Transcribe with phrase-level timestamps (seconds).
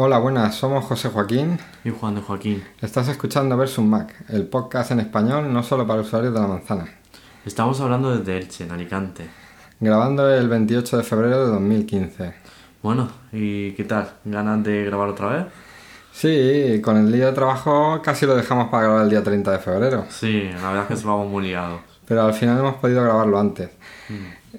[0.00, 1.58] Hola, buenas, somos José Joaquín.
[1.82, 2.62] Y Juan de Joaquín.
[2.80, 6.86] Estás escuchando Versus Mac, el podcast en español no solo para usuarios de la manzana.
[7.44, 9.28] Estamos hablando desde Elche, en Alicante.
[9.80, 12.32] Grabando el 28 de febrero de 2015.
[12.80, 14.08] Bueno, ¿y qué tal?
[14.24, 15.46] ¿Ganas de grabar otra vez?
[16.12, 19.58] Sí, con el día de trabajo casi lo dejamos para grabar el día 30 de
[19.58, 20.04] febrero.
[20.10, 21.80] Sí, la verdad es que se vamos muy liados.
[22.06, 23.70] Pero al final hemos podido grabarlo antes.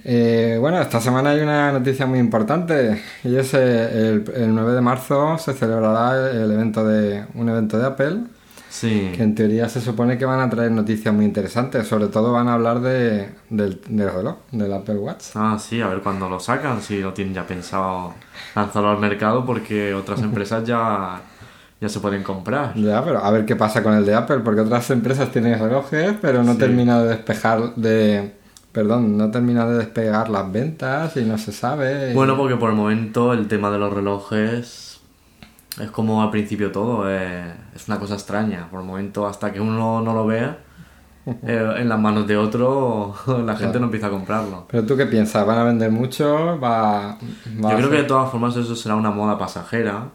[0.06, 4.74] Eh, bueno, esta semana hay una noticia muy importante y es eh, el, el 9
[4.74, 8.18] de marzo se celebrará el evento de un evento de Apple
[8.70, 9.12] Sí.
[9.16, 11.88] que en teoría se supone que van a traer noticias muy interesantes.
[11.88, 15.24] Sobre todo van a hablar de, del, del reloj, del Apple Watch.
[15.34, 18.14] Ah, sí, a ver cuándo lo sacan, si lo tienen ya pensado
[18.56, 21.20] lanzarlo al mercado, porque otras empresas ya,
[21.82, 22.76] ya se pueden comprar.
[22.76, 26.14] Ya, pero a ver qué pasa con el de Apple, porque otras empresas tienen relojes,
[26.22, 26.60] pero no Sí.
[26.60, 28.36] termina de despejar de...
[28.80, 32.14] Perdón, no termina de despegar las ventas y no se sabe.
[32.14, 35.02] Bueno, porque por el momento el tema de los relojes
[35.82, 38.70] es como al principio todo, eh, es una cosa extraña.
[38.72, 40.60] Por el momento, hasta que uno no lo vea
[41.26, 44.66] eh, en las manos de otro, la gente no empieza a comprarlo.
[44.72, 46.58] Pero tú qué piensas, ¿van a vender mucho?
[46.58, 47.18] ¿Va, va
[47.60, 50.08] Yo a creo que de todas formas eso será una moda pasajera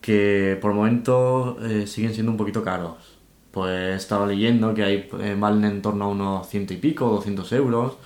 [0.00, 3.11] que por el momento eh, siguen siendo un poquito caros.
[3.52, 7.06] Pues he estado leyendo que hay, eh, valen en torno a unos ciento y pico,
[7.08, 7.98] 200 euros,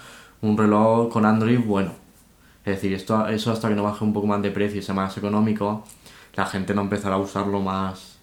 [0.43, 1.93] un reloj con Android bueno.
[2.65, 4.95] Es decir, esto, eso hasta que no baje un poco más de precio y sea
[4.95, 5.85] más económico,
[6.35, 8.19] la gente no empezará a usarlo más,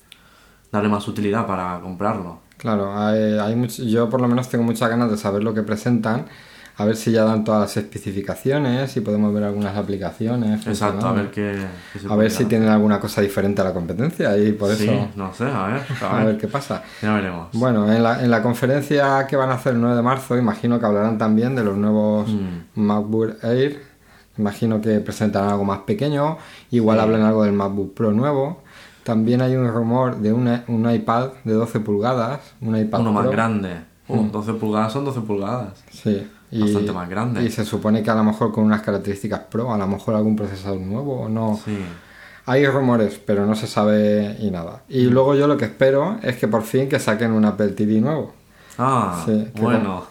[0.71, 2.39] darle más utilidad para comprarlo.
[2.57, 6.25] Claro, hay mucho- yo por lo menos tengo muchas ganas de saber lo que presentan,
[6.77, 10.66] a ver si ya dan todas las especificaciones, si podemos ver algunas aplicaciones.
[10.66, 11.55] Exacto, a ver qué,
[11.93, 14.85] qué se A ver si tienen alguna cosa diferente a la competencia y por Sí,
[14.89, 16.83] eso no sé, a ver, a a ver, qué pasa.
[17.01, 17.47] ya veremos.
[17.53, 20.79] Bueno, en la, en la conferencia que van a hacer el 9 de marzo, imagino
[20.79, 22.81] que hablarán también de los nuevos Mm.
[22.81, 23.81] MacBook Air.
[24.38, 26.38] Imagino que presentarán algo más pequeño.
[26.71, 27.03] Igual Sí.
[27.03, 28.63] hablan algo del MacBook Pro nuevo.
[29.03, 32.39] También hay un rumor de una- un iPad de 12 pulgadas.
[32.61, 33.81] Un iPad Uno más grande.
[34.07, 35.83] Uh, 12 pulgadas son 12 pulgadas.
[35.91, 36.28] Sí.
[36.56, 37.44] Y, Bastante más grande.
[37.44, 40.36] Y se supone que a lo mejor con unas características Pro, a lo mejor algún
[40.36, 41.59] procesador nuevo o no.
[41.66, 41.78] Sí.
[42.46, 44.84] Hay rumores, pero no se sabe y nada.
[44.90, 48.02] Y luego yo lo que espero es que por fin que saquen un Apple TV
[48.02, 48.34] nuevo.
[48.78, 50.03] Ah, Sí, bueno.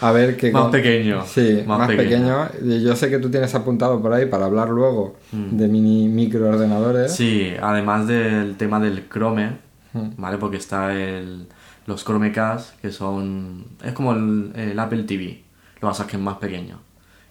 [0.00, 0.50] A ver qué...
[0.52, 2.46] Más pequeño, Sí, más, más pequeño.
[2.62, 5.56] yo sé que tú tienes apuntado por ahí para hablar luego Mm.
[5.56, 7.12] de mini microordenadores.
[7.14, 9.56] Sí, además del tema del Chrome,
[9.94, 10.10] Mm.
[10.18, 10.38] ¿vale?
[10.38, 11.46] Porque está el,
[11.86, 13.64] los Chromecast, que son...
[13.84, 15.42] Es como el, el Apple TV,
[15.82, 16.78] lo vas a que es más pequeño.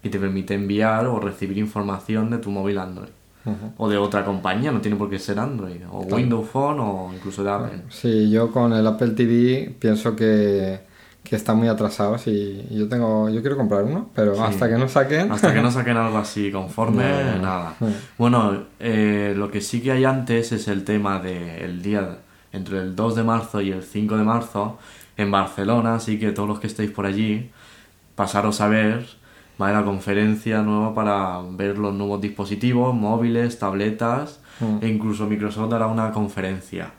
[0.04, 3.10] Y te permite enviar o recibir información de tu móvil Android.
[3.78, 5.78] O de otra compañía, no tiene por qué ser Android.
[5.92, 7.82] O Windows Phone o incluso de Apple.
[7.90, 10.82] Sí, yo con el Apple TV pienso que,
[11.24, 12.20] que está muy atrasado.
[12.20, 14.42] Sí, yo tengo, yo quiero comprar uno, pero Sí.
[14.44, 15.32] hasta que no saquen.
[15.32, 17.04] Hasta que no saquen algo así conforme,
[17.38, 17.42] No.
[17.42, 17.76] nada.
[18.20, 22.18] Bueno, eh, lo que sí que hay antes es el tema del día
[22.54, 24.78] entre el 2 de marzo y el 5 de marzo
[25.18, 27.50] en Barcelona, así que todos los que estéis por allí,
[28.16, 29.06] pasaros a ver,
[29.62, 34.78] va a haber la conferencia nueva para ver los nuevos dispositivos, móviles, tabletas, Mm.
[34.84, 36.92] e incluso Microsoft dará una conferencia.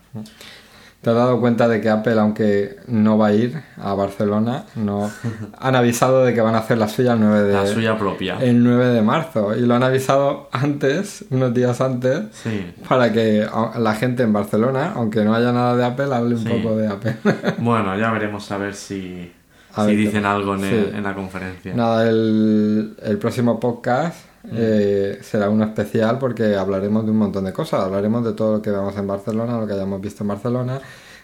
[1.01, 5.09] ¿Te has dado cuenta de que Apple, aunque no va a ir a Barcelona, no
[5.59, 8.37] han avisado de que van a hacer la suya el 9 de, La suya propia.
[8.41, 9.55] el 9 de marzo?
[9.55, 12.73] Y lo han avisado antes, unos días antes, Sí.
[12.87, 13.45] para que
[13.77, 17.15] la gente en Barcelona, aunque no haya nada de Apple, hable un poco de Apple.
[17.59, 19.31] Bueno, ya veremos a ver si,
[19.75, 21.73] A si ver dicen algo en, el- en la conferencia.
[21.73, 24.17] Nada, el, el próximo podcast
[24.51, 27.81] eh, será uno especial porque hablaremos de un montón de cosas.
[27.81, 30.79] Hablaremos de todo lo que veamos en Barcelona, lo que hayamos visto en Barcelona,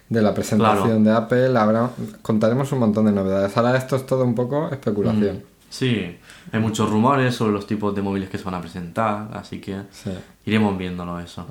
[0.08, 1.58] de la presentación de Apple.
[1.58, 1.90] Habrá,
[2.22, 3.56] contaremos un montón de novedades.
[3.58, 5.44] Ahora esto es todo un poco especulación.
[5.70, 6.18] Sí,
[6.52, 9.81] hay muchos rumores sobre los tipos de móviles que se van a presentar, así que
[9.92, 10.10] Sí.
[10.46, 11.46] iremos viéndolo eso.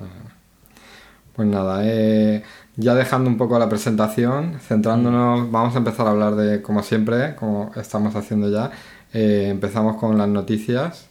[1.37, 2.43] Pues nada, eh,
[2.79, 7.35] ya dejando un poco la presentación, centrándonos, vamos a empezar a hablar de, como siempre,
[7.37, 8.71] como estamos haciendo ya,
[9.13, 11.09] eh, empezamos con las noticias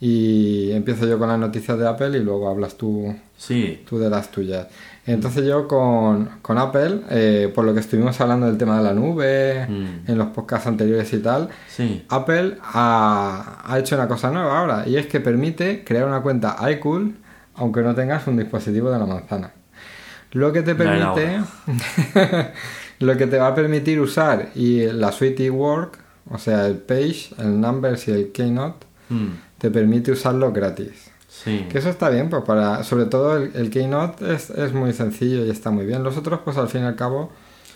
[0.00, 4.08] y empiezo yo con las noticias de Apple y luego hablas tú, Sí, tú de
[4.08, 4.66] las tuyas.
[5.06, 8.94] Entonces yo con, con Apple, eh, por lo que estuvimos hablando del tema de la
[8.94, 10.10] nube, Mm.
[10.10, 14.84] en los podcasts anteriores y tal, sí, Apple ha, ha hecho una cosa nueva ahora
[14.88, 17.16] y es que permite crear una cuenta iCool
[17.56, 19.52] aunque no tengas un dispositivo de la manzana.
[20.34, 21.40] Lo que te permite,
[23.00, 25.98] lo que te va a permitir usar y la suite eWork,
[26.30, 29.26] o sea, el Page, el Numbers y el Keynote, mm,
[29.58, 31.10] te permite usarlo gratis.
[31.28, 34.92] sí, Que eso está bien, pues para, sobre todo el, el Keynote es, es muy
[34.92, 36.02] sencillo y está muy bien.
[36.02, 37.32] Los otros, pues al fin y al cabo...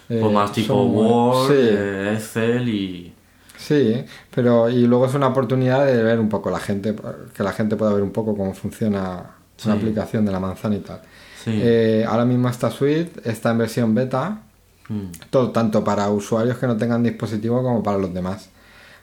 [0.09, 1.55] eh, pues más tipo son Word, Sí.
[1.59, 3.15] eh, Excel y...
[3.57, 6.95] Sí, pero y luego es una oportunidad de ver un poco la gente,
[7.35, 9.31] que la gente pueda ver un poco cómo funciona
[9.65, 11.01] una aplicación de la manzana y tal.
[11.49, 11.61] Sí.
[11.63, 14.43] Eh, ahora mismo esta suite está en versión beta,
[14.91, 15.11] Mm.
[15.29, 18.49] todo, tanto para usuarios que no tengan dispositivo como para los demás.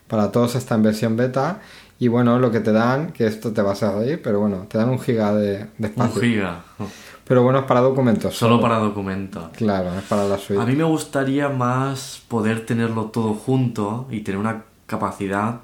[0.08, 1.60] Para todos está en versión beta
[2.00, 4.80] y bueno, lo que te dan, que esto te vas a reír, pero bueno, te
[4.80, 6.22] dan un giga de, de Un espacio.
[6.22, 6.64] giga.
[7.24, 8.36] Pero bueno, es para documentos.
[8.36, 9.50] Solo para documentos.
[9.56, 10.62] Claro, es para la suite.
[10.62, 15.62] A mí me gustaría más poder tenerlo todo junto y tener una capacidad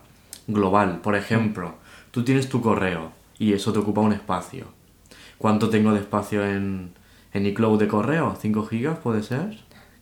[0.47, 0.99] global.
[1.01, 1.73] Por ejemplo,
[2.11, 4.65] tú tienes tu correo y eso te ocupa un espacio.
[5.41, 6.91] ¿Cuánto tengo de espacio en,
[7.33, 8.35] en iCloud de correo?
[8.41, 9.57] ¿5 gigas puede ser?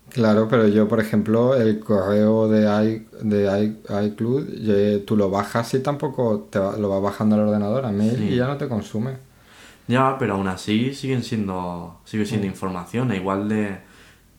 [0.10, 5.30] Claro, pero yo, por ejemplo, el correo de, i, de i- iCloud, eh, tú lo
[5.30, 8.24] bajas y tampoco te va- lo vas bajando al ordenador a mail Sí.
[8.32, 9.12] y ya no te consume.
[9.88, 13.78] Ya, pero aún así siguen siendo sigue siendo información, e igual de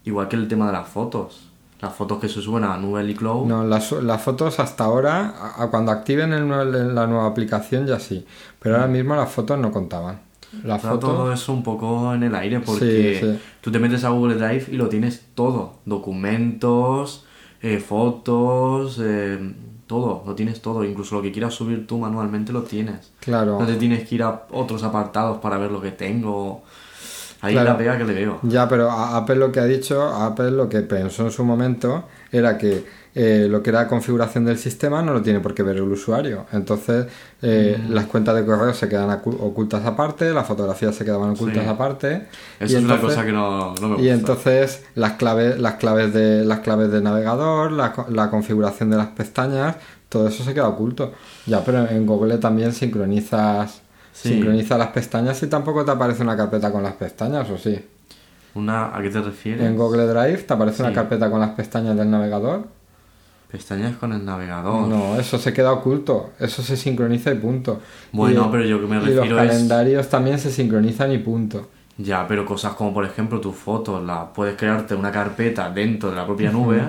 [0.05, 1.47] igual que el tema de las fotos.
[1.81, 3.47] Las fotos que se suben a nube iCloud.
[3.47, 7.99] No, las, las fotos hasta ahora, a- a cuando activen el la nueva aplicación ya
[8.00, 8.26] sí,
[8.61, 10.20] pero ahora mismo las fotos no contaban.
[10.64, 13.38] Las Está todo eso un poco en el aire porque Sí, sí.
[13.61, 15.75] tú te metes a Google Drive y lo tienes todo.
[15.85, 17.25] Documentos,
[17.62, 19.38] eh, fotos, eh,
[19.87, 20.23] todo.
[20.26, 20.85] Lo tienes todo.
[20.85, 23.12] Incluso lo que quieras subir tú manualmente lo tienes.
[23.20, 23.58] Claro.
[23.61, 26.62] No te tienes que ir a otros apartados para ver lo que tengo.
[27.43, 27.70] Ahí Claro.
[27.70, 28.38] la pega que le veo.
[28.43, 32.58] Ya, pero Apple lo que ha dicho, Apple lo que pensó en su momento era
[32.58, 35.82] que eh, lo que era configuración del sistema no lo tiene por qué ver el
[35.82, 36.46] usuario.
[36.52, 37.06] Entonces,
[37.42, 37.92] eh, Mm.
[37.92, 41.68] las cuentas de correo se quedan ocultas aparte, las fotografías se quedaban ocultas Sí.
[41.68, 42.26] aparte.
[42.60, 44.02] Eso es una cosa que no, no me gusta.
[44.02, 48.90] Y entonces las claves, las claves de las claves del navegador, la, co- la configuración
[48.90, 49.76] de las pestañas,
[50.08, 51.12] todo eso se queda oculto.
[51.46, 53.82] Ya, pero en Google también sincronizas
[54.12, 54.30] Sí.
[54.30, 57.78] sincronizas las pestañas y tampoco te aparece una carpeta con las pestañas, ¿o sí?
[58.54, 59.64] Una, ¿A qué te refieres?
[59.64, 60.82] En Google Drive te aparece Sí.
[60.82, 62.64] una carpeta con las pestañas del navegador.
[63.50, 64.87] Pestañas con el navegador.
[64.87, 66.31] No, eso se queda oculto.
[66.38, 67.81] Eso se sincroniza y punto.
[68.12, 71.19] Bueno, Y- pero yo que me Y los refiero es- calendarios también se sincronizan y
[71.19, 71.69] punto.
[71.99, 76.17] Ya, pero cosas como por ejemplo tus fotos, la, puedes crearte una carpeta dentro de
[76.17, 76.81] la propia nube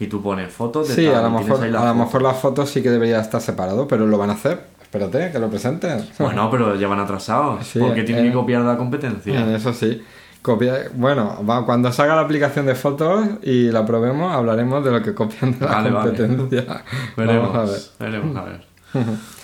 [0.00, 2.68] y tú pones fotos de Sí, tal, a lo mejor, a lo mejor las fotos
[2.68, 4.60] sí que debería estar separado, pero lo van a hacer.
[4.82, 6.04] Espérate, que lo presenten.
[6.18, 7.66] Bueno, pero ya van atrasados.
[7.66, 9.38] Sí, porque tienen eh, que copiar la competencia.
[9.40, 10.02] En eso sí.
[10.48, 10.88] Copia...
[10.94, 15.14] Bueno, va- cuando salga la aplicación de fotos y la probemos, hablaremos de lo que
[15.14, 16.10] copian de la Vale, vale.
[16.16, 16.82] competencia.
[17.16, 17.80] veremos, Vamos a ver.
[18.12, 18.64] veremos a ver.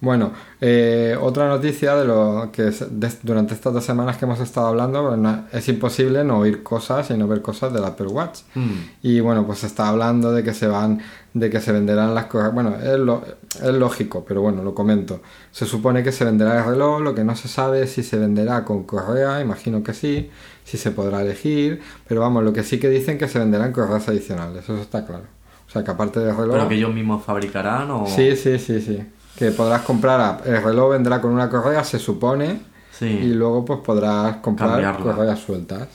[0.00, 0.30] Bueno,
[0.60, 4.68] eh, otra noticia de lo que es de- durante estas dos semanas que hemos estado
[4.68, 8.40] hablando, pues, no- es imposible no oír cosas y no ver cosas del Apple Watch.
[8.54, 8.70] Mm,
[9.02, 11.00] Y bueno, pues se está hablando de que se van,
[11.34, 12.54] de que se venderán las cosas.
[12.54, 13.22] Bueno, es, lo-
[13.60, 15.20] es lógico, pero bueno, lo comento.
[15.50, 18.18] Se supone que se venderá el reloj, lo que no se sabe es si se
[18.18, 20.30] venderá con correa, imagino que sí,
[20.64, 24.06] si se podrá elegir, pero vamos, lo que sí que dicen que se venderán correas
[24.08, 25.24] adicionales, eso está claro.
[25.66, 26.52] O sea, que aparte del reloj...
[26.54, 28.06] Pero que ellos mismos fabricarán o...
[28.06, 29.02] Sí, sí, sí, sí.
[29.38, 33.06] Que podrás comprar, a- el reloj vendrá con una correa, se supone, Sí.
[33.06, 35.14] y luego pues podrás comprar Cambiarla.
[35.14, 35.86] correas sueltas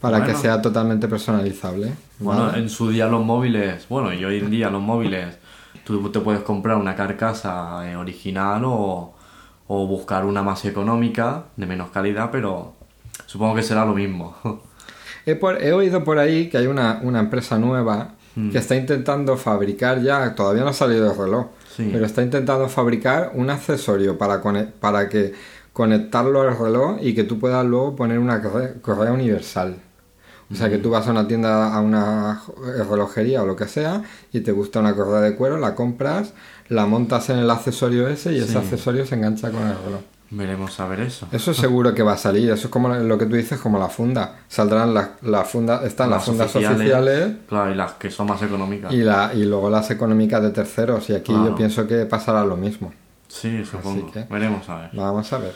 [0.00, 1.92] para que sea totalmente personalizable.
[2.20, 5.36] Bueno, en su día los móviles, bueno, y hoy en día los móviles,
[5.84, 9.12] tú te puedes comprar una carcasa eh, original o,
[9.66, 12.74] o buscar una más económica, de menos calidad, pero
[13.26, 14.36] supongo que será lo mismo.
[15.26, 18.50] He, por- he oído por ahí que hay una, una empresa nueva Mm.
[18.50, 21.88] que está intentando fabricar ya, todavía no ha salido el reloj, Sí.
[21.92, 24.42] pero está intentando fabricar un accesorio para,
[24.80, 25.32] para que
[25.72, 29.76] conectarlo al reloj y que tú puedas luego poner una corre- correa universal.
[30.50, 33.66] O sea que tú vas a una tienda, a una jo- relojería o lo que
[33.66, 34.02] sea,
[34.34, 36.34] y te gusta una correa de cuero, la compras,
[36.68, 40.02] la montas en el accesorio ese y ese accesorio se engancha con el reloj.
[40.34, 41.28] Veremos a ver eso.
[41.30, 43.88] Eso seguro que va a salir, eso es como lo que tú dices, como la
[43.88, 44.36] funda.
[44.48, 48.90] Saldrán las la funda, están las, fundas oficiales, Claro, y las que son más económicas.
[48.94, 52.56] y, la, y luego las económicas de terceros, y aquí yo pienso que pasará lo
[52.56, 52.92] mismo.
[53.28, 54.10] Sí, supongo.
[54.10, 54.90] que- Veremos a ver.
[54.94, 55.52] Vamos a ver.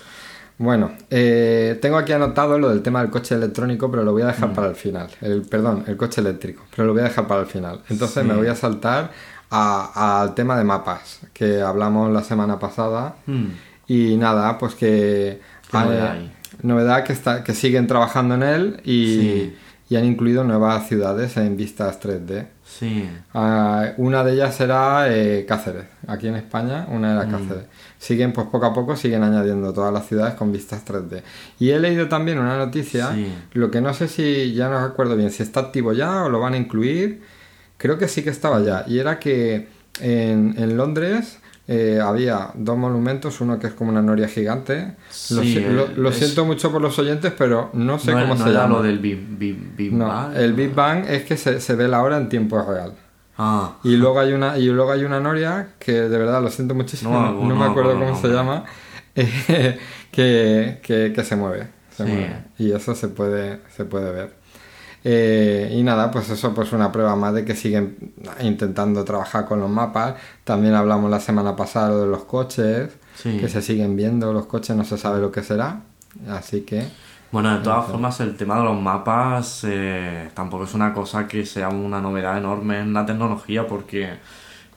[0.58, 4.26] Bueno, eh, tengo aquí anotado lo del tema del coche electrónico, pero lo voy a
[4.26, 4.28] Mm.
[4.28, 5.08] dejar para el final.
[5.22, 7.80] El, perdón, el coche eléctrico, pero lo voy a dejar para el final.
[7.88, 8.28] Entonces Sí.
[8.28, 9.10] me voy a saltar
[9.50, 13.16] a- al tema de mapas, que hablamos la semana pasada.
[13.26, 13.46] Hmm,
[13.88, 15.40] Y nada, pues que...
[15.70, 16.32] ¿Qué novedad hay?
[16.62, 19.56] novedad que, está, que siguen trabajando en él y, Sí.
[19.90, 22.46] y han incluido nuevas ciudades en vistas 3D.
[22.64, 23.08] Sí.
[23.34, 27.18] Ah, una de ellas será eh, Cáceres, aquí en España, una Mm.
[27.18, 27.64] era Cáceres.
[27.98, 31.22] Siguen, pues poco a poco, siguen añadiendo todas las ciudades con vistas 3D.
[31.58, 33.32] Y he leído también una noticia, Sí.
[33.52, 36.40] lo que no sé si, ya no recuerdo bien, si está activo ya o lo
[36.40, 37.22] van a incluir.
[37.76, 38.84] Creo que sí que estaba ya.
[38.86, 39.68] Y era que
[40.00, 44.94] en, en Londres eh, había dos monumentos, uno que es como una noria gigante.
[45.30, 48.20] lo, Sí, si- lo- lo es- siento mucho por los oyentes, pero no sé no,
[48.20, 48.68] cómo no se llama.
[48.76, 50.36] lo del Big, Big, Big No, Bang?
[50.36, 52.92] el Big Bang es que se, se ve la hora en tiempo real.
[53.38, 56.74] Ah, Y luego hay una y luego hay una noria que de verdad lo siento
[56.74, 58.64] muchísimo, No, no, no no me acuerdo cómo se llama,
[59.14, 59.78] eh,
[60.10, 61.68] que, que, que se mueve.
[61.90, 62.10] se Sí.
[62.10, 62.36] mueve.
[62.58, 64.30] Y eso se puede, se puede ver.
[65.08, 69.60] Eh, y nada, pues eso pues una prueba más de que siguen intentando trabajar con
[69.60, 70.14] los mapas.
[70.42, 73.38] También hablamos la semana pasada de los coches, Sí.
[73.38, 75.80] que se siguen viendo los coches, no se sabe lo que será.
[76.28, 76.88] Así que
[77.30, 81.46] Bueno, de todas formas, el tema de los mapas eh, tampoco es una cosa que
[81.46, 84.08] sea una novedad enorme en la tecnología porque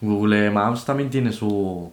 [0.00, 1.90] Google Maps también tiene su,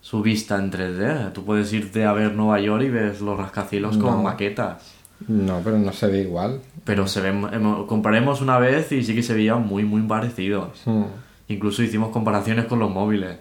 [0.00, 1.32] su vista en 3D.
[1.32, 4.22] Tú puedes irte a ver Nueva York y ves los rascacielos con No.
[4.22, 4.92] maquetas.
[5.28, 6.60] no, pero no se ve igual.
[6.86, 10.80] Pero se ven, hemos- comparemos una vez y sí que se veían muy, muy parecidos.
[10.86, 11.02] Mm.
[11.48, 13.36] Incluso hicimos comparaciones con los móviles.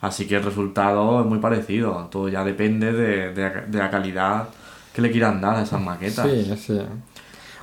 [0.00, 2.08] Así que el resultado es muy parecido.
[2.10, 4.48] Todo ya depende de, de, de la calidad
[4.94, 6.26] que le quieran dar a esas maquetas.
[6.30, 6.80] Sí, sí.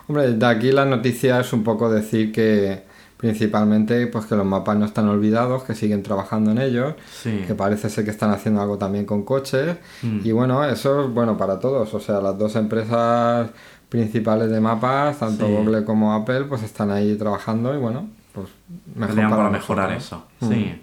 [0.07, 2.83] Hombre, de aquí la noticia es un poco decir que
[3.15, 7.43] principalmente pues que los mapas no están olvidados, que siguen trabajando en ellos, Sí.
[7.47, 10.19] que parece ser que están haciendo algo también con coches Mm.
[10.25, 13.49] y bueno, eso es bueno para todos, o sea, las dos empresas
[13.91, 15.51] principales de mapas, tanto Sí.
[15.53, 18.47] Google como Apple, pues están ahí trabajando y bueno, pues
[18.95, 20.25] mejor para nosotros, mejorar eso.
[20.39, 20.49] Mm.
[20.49, 20.81] Sí.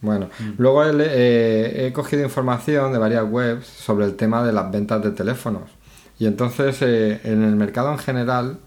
[0.00, 4.70] Bueno, luego he, eh, he cogido información de varias webs sobre el tema de las
[4.70, 5.70] ventas de teléfonos.
[6.18, 8.58] Y entonces, eh, en el mercado en general,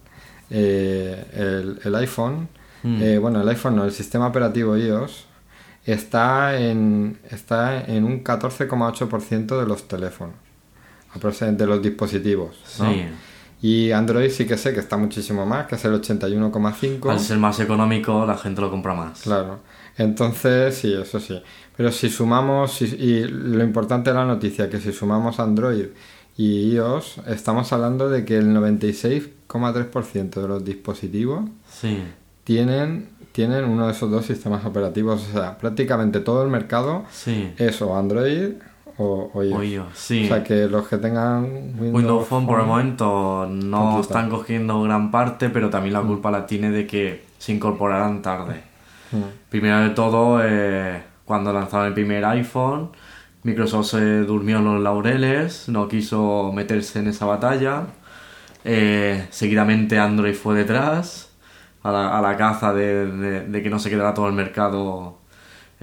[0.49, 2.47] eh, el, el iPhone,
[2.83, 3.01] Mm.
[3.01, 5.25] eh, bueno, el iPhone no, el sistema operativo iOS,
[5.85, 10.35] está en, está en un 14,8% de los teléfonos,
[11.39, 12.57] de los dispositivos.
[12.79, 12.91] ¿no?
[12.91, 13.05] Sí.
[13.61, 17.09] Y Android sí que sé que está muchísimo más, que es el 81,5%.
[17.11, 19.21] Al ser más económico, la gente lo compra más.
[19.21, 19.59] Claro.
[19.97, 21.41] Entonces, sí, eso sí.
[21.77, 25.85] Pero si sumamos, si- y lo importante de la noticia, que si sumamos Android
[26.37, 28.51] y iOS, estamos hablando de que el
[29.47, 31.99] 96,3% de los dispositivos Sí.
[32.43, 35.27] tienen, tienen uno de esos dos sistemas operativos.
[35.29, 37.51] O sea, prácticamente todo el mercado Sí.
[37.57, 38.53] es o Android
[39.01, 39.57] o, o iOS.
[39.59, 40.25] O iOS, sí.
[40.25, 44.81] O sea, que los que tengan Windows, Windows Phone por el momento no están cogiendo
[44.83, 48.61] gran parte, pero también la culpa la tiene de que se incorporaran tarde.
[49.11, 49.49] Mm.
[49.49, 52.91] Primero de todo, eh, cuando lanzaron el primer iPhone,
[53.43, 57.87] Microsoft se durmió en los laureles, no quiso meterse en esa batalla.
[58.63, 61.31] Eh, seguidamente Android fue detrás,
[61.83, 65.17] a la, a la caza de, de- de que no se quedara todo el mercado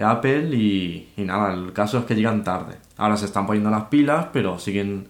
[0.04, 2.76] Apple y, y nada, el caso es que llegan tarde.
[2.96, 5.08] Ahora se están poniendo las pilas, pero siguen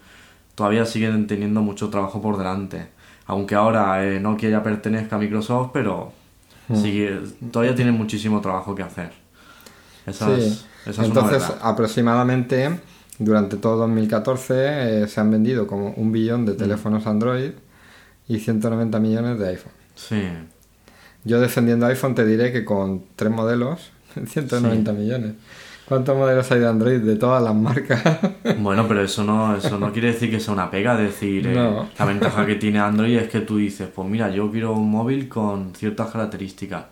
[0.58, 2.88] todavía siguen teniendo mucho trabajo por delante.
[3.26, 6.12] Aunque ahora eh, Nokia ya pertenezca a Microsoft, pero
[6.74, 7.20] sigue,
[7.52, 9.12] todavía tienen muchísimo trabajo que hacer.
[10.04, 10.66] Esa es,
[10.98, 12.80] una Entonces, aproximadamente
[13.20, 17.52] durante todo 2014 eh, se han vendido como un billón de teléfonos Android
[18.26, 19.72] y 190 millones de iPhone.
[19.94, 20.24] Sí,
[21.22, 23.92] Yo defendiendo iPhone te diré que con tres modelos,
[24.26, 25.34] 190 millones.
[25.86, 28.02] ¿Cuántos modelos hay de Android de todas las marcas?
[28.58, 31.54] bueno, pero eso no, eso no quiere decir que sea una pega, es decir, eh,
[31.54, 31.88] No.
[31.98, 35.28] la ventaja que tiene Android es que tú dices, pues mira, yo quiero un móvil
[35.30, 36.84] con ciertas características.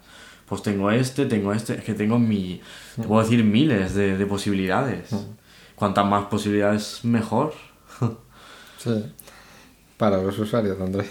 [0.46, 2.60] Pues tengo este, tengo este, es que tengo mi,
[2.94, 5.10] te puedo decir miles de, de posibilidades.
[5.74, 7.52] Cuantas más posibilidades, mejor.
[8.78, 9.12] sí.
[9.98, 11.06] Para los usuarios de Android.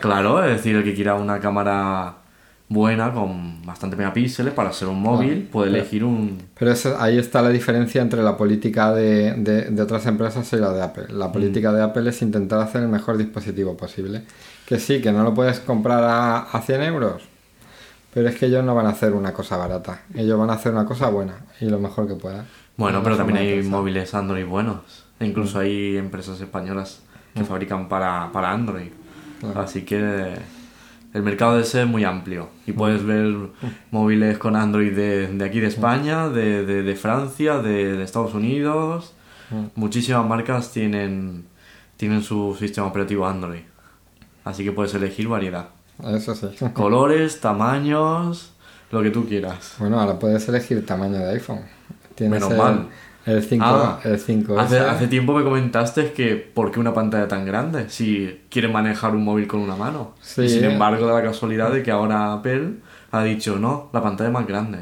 [0.00, 2.16] Claro, es decir, el que quiera una cámara
[2.68, 6.38] buena con bastante megapíxeles para ser un móvil puede Pero- elegir un...
[6.58, 10.56] Pero eso- ahí está la diferencia entre la política de, de- de otras empresas y
[10.56, 11.04] la de Apple.
[11.10, 14.22] La política de Apple es intentar hacer el mejor dispositivo posible.
[14.66, 17.22] Que sí, que no lo puedes comprar a, a 100 euros,
[18.14, 20.00] pero es que ellos no van a hacer una cosa barata.
[20.14, 22.46] Ellos van a hacer una cosa buena y lo mejor que puedan.
[22.76, 25.04] Bueno, pero también hay móviles Android buenos.
[25.20, 27.00] E incluso hay empresas españolas
[27.34, 28.88] que fabrican para, para Android.
[29.40, 29.60] Claro.
[29.60, 30.32] Así que
[31.14, 32.50] el mercado de ese es muy amplio.
[32.66, 33.34] Y puedes ver
[33.90, 38.34] móviles con Android de, de aquí de España, de, de, de Francia, de, de Estados
[38.34, 39.14] Unidos.
[39.76, 41.46] Muchísimas marcas tienen,
[41.96, 43.62] tienen su sistema operativo Android.
[44.44, 45.68] Así que puedes elegir variedad.
[46.02, 46.48] Eso sí.
[46.72, 48.52] Colores, tamaños,
[48.90, 49.76] lo que tú quieras.
[49.78, 51.60] Bueno, ahora puedes elegir tamaño de iPhone.
[52.16, 52.88] Tienes Menos el, mal.
[53.26, 57.26] El 5, Ah, el 5 Hace, hace tiempo me comentaste que ¿por qué una pantalla
[57.26, 57.88] tan grande?
[57.88, 60.14] Si quieres manejar un móvil con una mano.
[60.20, 60.42] Sí.
[60.42, 62.74] Y sin embargo, da la casualidad de que ahora Apple
[63.12, 64.80] ha dicho, no, la pantalla es más grande.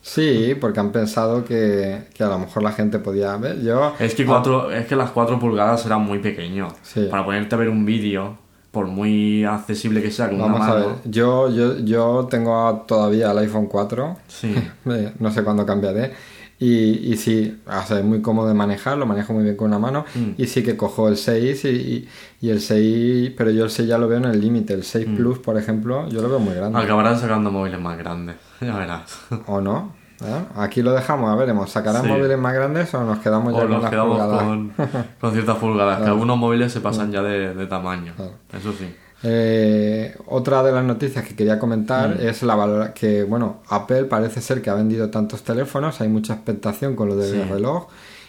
[0.00, 3.62] Sí, porque han pensado que, que a lo mejor la gente podía ver.
[3.62, 6.68] Yo Es que, cuatro, es que las 4 pulgadas eran muy pequeño.
[6.82, 7.06] Sí.
[7.10, 8.36] Para ponerte a ver un vídeo,
[8.70, 10.86] por muy accesible que sea con Vamos una a mano.
[10.88, 14.54] ver, yo, yo, yo tengo a- todavía el iPhone 4, Sí.
[14.90, 16.12] eh, no sé cuándo cambiaré,
[16.58, 19.68] y, y sí, o sea, es muy cómodo de manejar, lo manejo muy bien con
[19.68, 20.30] una mano, Mm.
[20.40, 22.08] y sí que cojo el 6 y, y-
[22.40, 25.06] y el 6, pero yo el 6 ya lo veo en el límite, el 6
[25.08, 25.16] Mm.
[25.16, 26.78] Plus, por ejemplo, yo lo veo muy grande.
[26.78, 28.36] Acabarán sacando móviles más grandes.
[28.60, 29.18] Ya verás.
[29.46, 29.92] ¿O no?
[30.24, 30.44] ¿eh?
[30.56, 31.70] Aquí lo dejamos, a veremos.
[31.70, 32.08] ¿Sacarán Sí.
[32.08, 34.42] móviles más grandes o nos quedamos ya O con nos las quedamos pulgadas?
[34.42, 34.72] con,
[35.20, 38.12] con ciertas pulgadas, que algunos móviles se pasan ya de, de tamaño.
[38.52, 38.94] Eso sí.
[39.26, 42.26] Eh, otra de las noticias que quería comentar Mm.
[42.26, 46.94] es la que, bueno, Apple parece ser que ha vendido tantos teléfonos, hay mucha expectación
[46.94, 47.50] con lo del Sí.
[47.50, 47.86] reloj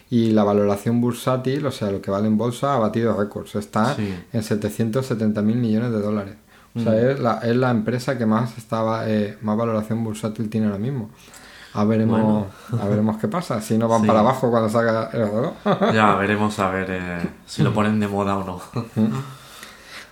[0.10, 3.56] y la valoración bursátil, o sea, lo que vale en bolsa, ha batido récords.
[3.56, 4.16] Está Sí.
[4.32, 6.36] en 770 mil millones de dólares.
[6.76, 6.96] O sea, Mm.
[7.10, 11.10] es, la, es la empresa que más estaba eh, más valoración bursátil tiene ahora mismo.
[11.74, 12.46] A veremos,
[12.82, 13.60] a veremos qué pasa.
[13.60, 14.08] Si no van Sí.
[14.08, 15.54] para abajo cuando salga el reloj.
[15.94, 18.62] Ya veremos a ver eh, si lo ponen de moda o no.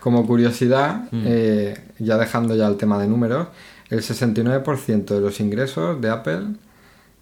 [0.03, 1.21] Como curiosidad, Mm.
[1.25, 3.47] eh, ya dejando ya el tema de números,
[3.89, 6.41] el 69% de los ingresos de Apple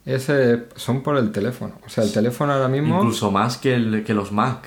[0.05, 1.75] es, eh, son por el teléfono.
[1.85, 2.97] O sea, el teléfono ahora mismo...
[2.97, 4.65] Incluso más que, el, que los Mac.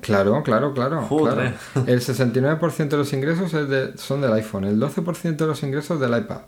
[0.00, 1.02] Claro, claro, claro.
[1.02, 1.54] Joder.
[1.74, 1.86] claro.
[1.88, 6.00] El 69% de los ingresos es de- son del iPhone, el 12% de los ingresos
[6.00, 6.40] del iPad.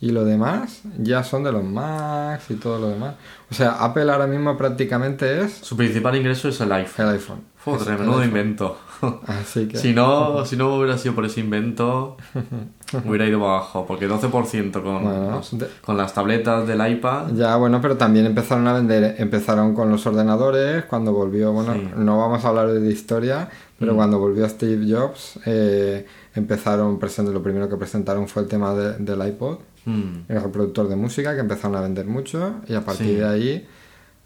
[0.00, 3.14] Y lo demás ya son de los Macs y todo lo demás.
[3.50, 7.06] O sea, Apple ahora mismo prácticamente es Su principal ingreso es el iPhone.
[7.08, 7.38] el iPhone.
[7.56, 8.78] Es Joder, menudo invento.
[9.26, 9.76] Así que...
[9.82, 12.16] Si no, si no hubiera sido por ese invento,
[13.04, 13.84] hubiera ido abajo.
[13.86, 17.32] Porque 12% con, Bueno, los- de- con las tabletas del iPad.
[17.34, 21.88] Ya, bueno, pero también empezaron a vender, empezaron con los ordenadores, cuando volvió, bueno, Sí.
[21.96, 23.96] no vamos a hablar de historia, pero Mm.
[23.96, 26.98] cuando volvió Steve Jobs, eh, empezaron,
[27.32, 31.34] lo primero que presentaron fue el tema de- del iPod, Mm, el reproductor de música,
[31.34, 33.14] que empezaron a vender mucho, y a partir Sí.
[33.16, 33.68] de ahí,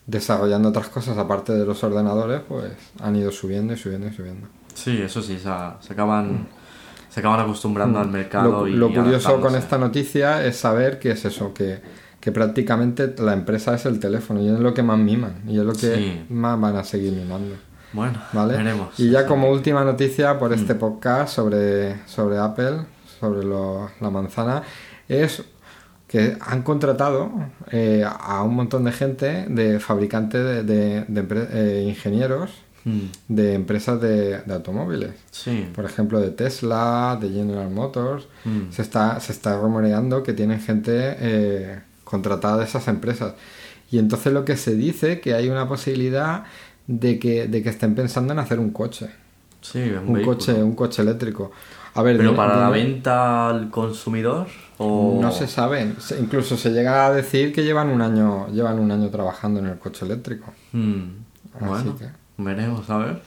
[0.07, 4.49] desarrollando otras cosas aparte de los ordenadores, pues han ido subiendo y subiendo y subiendo.
[4.77, 5.49] Sí, eso sí, se,
[5.81, 6.47] se acaban,
[7.09, 8.51] se acaban acostumbrando al mercado.
[8.51, 8.53] Mm.
[8.63, 11.81] Lo, y lo curioso con esta noticia es saber que es eso, que,
[12.21, 15.65] que prácticamente la empresa es el teléfono y es lo que más miman y es
[15.65, 16.27] lo que Sí.
[16.31, 17.57] más van a seguir mimando.
[17.93, 18.57] Bueno, ¿vale?
[18.57, 18.89] veremos.
[18.99, 20.79] Y ya como última noticia por este Mm.
[20.79, 22.81] podcast sobre, sobre Apple,
[23.21, 24.63] sobre lo- la manzana,
[25.09, 25.43] es
[26.07, 27.31] que han contratado
[27.73, 32.51] eh, a un montón de gente, de fabricantes, de, de- de empre- eh, ingenieros
[32.89, 33.01] Mm,
[33.35, 35.69] de empresas de, de automóviles Sí.
[35.75, 38.71] por ejemplo de Tesla, de General Motors, Mm.
[38.71, 43.35] se está, se está rumoreando que tienen gente eh, contratada de esas empresas.
[43.91, 46.45] Y entonces lo que se dice que hay una posibilidad
[46.87, 49.09] de que, de que estén pensando en hacer un coche,
[49.61, 51.51] Sí, un, coche, un coche eléctrico.
[51.95, 54.47] A ver, ¿Pero para la venta al consumidor?
[54.79, 55.19] O...
[55.21, 55.95] no se sabe.
[55.99, 59.67] Se- Incluso se llega a decir que llevan un año, llevan un año trabajando en
[59.67, 60.53] el coche eléctrico.
[60.73, 61.03] Mm,
[61.55, 63.23] Así Bueno, que- veremos, a ver.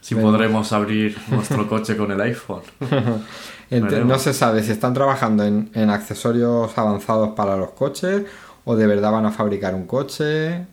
[0.00, 0.32] Si Veremos.
[0.34, 2.62] podremos abrir nuestro coche con el iPhone.
[3.70, 8.24] No se sabe si están trabajando en, en accesorios avanzados para los coches
[8.66, 10.66] o de verdad van a fabricar un coche.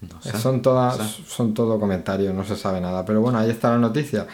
[0.00, 0.38] No sé.
[0.38, 1.22] Son todas, no sé.
[1.26, 3.04] son todo comentarios, no se sabe nada.
[3.04, 4.28] Pero bueno, ahí está la noticia.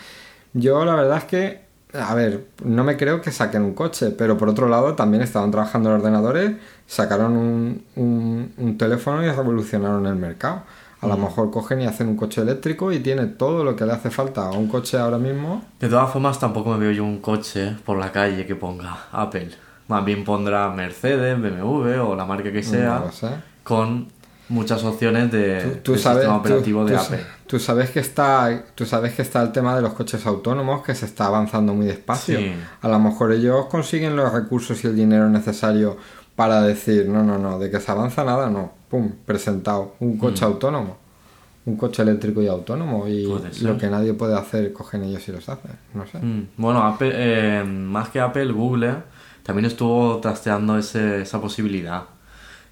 [0.53, 1.61] Yo la verdad es que,
[1.95, 5.51] a ver, no me creo que saquen un coche, pero por otro lado también estaban
[5.51, 6.53] trabajando en ordenadores,
[6.87, 10.65] sacaron un, un- un teléfono y revolucionaron el mercado.
[11.03, 13.93] A lo mejor cogen y hacen un coche eléctrico y tiene todo lo que le
[13.93, 15.65] hace falta a un coche ahora mismo.
[15.81, 19.51] De todas formas, tampoco me veo yo un coche por la calle que ponga Apple.
[19.89, 23.29] Más bien pondrá Mercedes, BMW o la marca que sea, No lo sé.
[23.65, 24.09] con
[24.51, 27.21] muchas opciones de, Tú, tú del sabes, sistema tú- operativo de tú- Apple.
[27.47, 30.95] tú sabes que está, tú sabes que está el tema de los coches autónomos que
[30.95, 32.39] se está avanzando muy despacio.
[32.39, 32.53] Sí.
[32.83, 35.97] A lo mejor ellos consiguen los recursos y el dinero necesario
[36.37, 40.45] para decir no, no, no, de que se avanza nada, no, pum, presentado un coche
[40.45, 40.97] autónomo,
[41.67, 43.65] un coche eléctrico y autónomo y Mm.
[43.67, 46.19] Lo que nadie puede hacer cogen ellos y los hacen, no sé.
[46.19, 48.95] Mm, Bueno, Apple, eh, más que Apple, Google
[49.43, 52.05] también estuvo trasteando ese- esa posibilidad.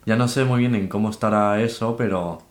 [0.06, 2.42] Ya no sé muy bien en cómo estará eso, pero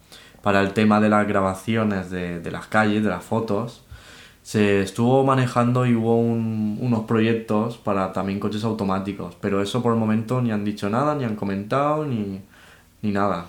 [0.41, 3.83] para el tema de las grabaciones de, de las calles, de las fotos,
[4.43, 9.91] se estuvo manejando y hubo un- unos proyectos para también coches automáticos, pero eso por
[9.93, 12.39] el momento ni han dicho nada, ni han comentado, ni,
[13.01, 13.47] ni nada.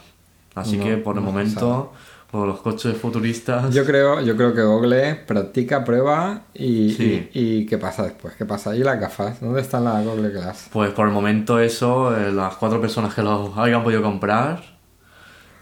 [0.58, 1.92] Así No, que por el no momento,
[2.30, 3.72] por los coches futuristas...
[3.74, 7.30] Yo creo, yo creo que Google practica, prueba y, Sí.
[7.32, 8.34] y, y ¿qué pasa después?
[8.36, 8.76] ¿Qué pasa?
[8.76, 9.40] ¿Y las gafas?
[9.40, 10.68] ¿Dónde están las Google Glass?
[10.72, 14.62] Pues por el momento eso, eh, las cuatro personas que lo hayan podido comprar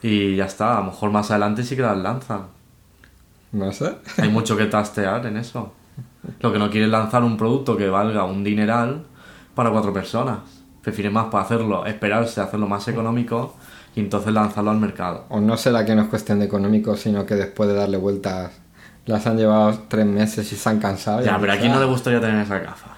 [0.02, 2.46] y ya está, a lo mejor más adelante sí que las lanzan.
[3.52, 3.96] No sé.
[4.18, 5.72] Hay mucho que trastear en eso.
[6.40, 9.04] Lo que no quiere es lanzar un producto que valga un dineral
[9.54, 10.38] para cuatro personas.
[10.82, 13.54] Prefiere más para hacerlo, esperarse a hacerlo más económico
[13.96, 15.24] y entonces lanzarlo al mercado.
[15.30, 18.52] O no será que no es cuestión de económico, sino que después de darle vueltas
[19.06, 21.22] las han llevado tres meses y se han cansado.
[21.24, 22.92] Ya, pero aquí no "Ah, le gustaría tener esas gafas.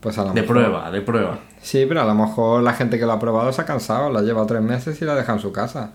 [0.00, 1.38] Pues a lo De mejor- prueba, de prueba.
[1.60, 4.20] Sí, pero a lo mejor la gente que lo ha probado se ha cansado, la
[4.20, 5.90] ha llevado tres meses y la deja en su casa.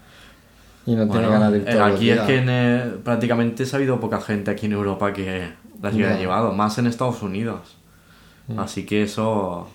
[0.86, 2.27] Y no tiene ganas de ir eh, todos los aquí es días.
[2.27, 6.12] que en, eh, prácticamente se ha habido poca gente aquí en Europa que las haya
[6.12, 6.17] Ya.
[6.19, 7.77] llevado, más en Estados Unidos.
[8.47, 8.60] Mm.
[8.60, 9.67] Así que eso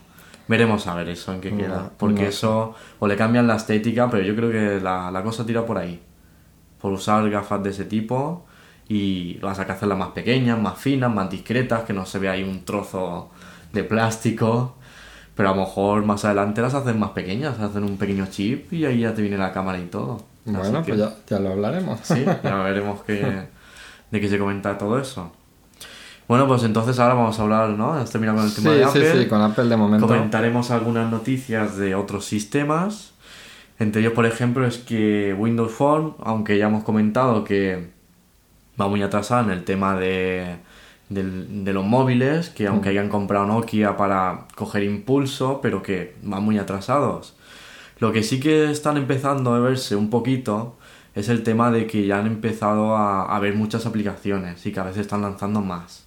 [0.51, 1.93] Veremos a ver eso en qué queda.
[1.97, 5.65] Porque eso, o le cambian la estética, pero yo creo que la, la cosa tira
[5.65, 6.03] por ahí.
[6.81, 8.47] Por usar gafas de ese tipo
[8.89, 12.33] y vas a que hacerlas más pequeñas, más finas, más discretas, que no se vea
[12.33, 13.31] ahí un trozo
[13.73, 14.75] de plástico.
[15.37, 18.85] Pero a lo mejor más adelante las hacen más pequeñas, hacen un pequeño chip y
[18.87, 20.17] ahí ya te viene la cámara y todo.
[20.47, 22.01] Así Bueno, que- pues ya, ya lo hablaremos.
[22.03, 23.47] Sí, ya veremos qué,
[24.11, 25.31] de qué se comenta todo eso.
[26.31, 27.93] Bueno, pues entonces ahora vamos a hablar, ¿no?
[27.93, 29.23] Has terminado con el tema Sí, de sí, Apple.
[29.25, 30.07] sí, con Apple de momento.
[30.07, 33.15] Comentaremos algunas noticias de otros sistemas.
[33.81, 37.91] Entre ellos, por ejemplo, es que Windows Phone, aunque ya hemos comentado que
[38.81, 40.59] va muy atrasada en el tema de,
[41.09, 46.59] de los móviles, que aunque hayan comprado Nokia para coger impulso, pero que van muy
[46.59, 47.35] atrasados.
[47.99, 50.77] Lo que sí que están empezando a verse un poquito
[51.17, 54.79] es el tema de que ya han empezado a, a ver muchas aplicaciones y que
[54.79, 56.07] a veces están lanzando más.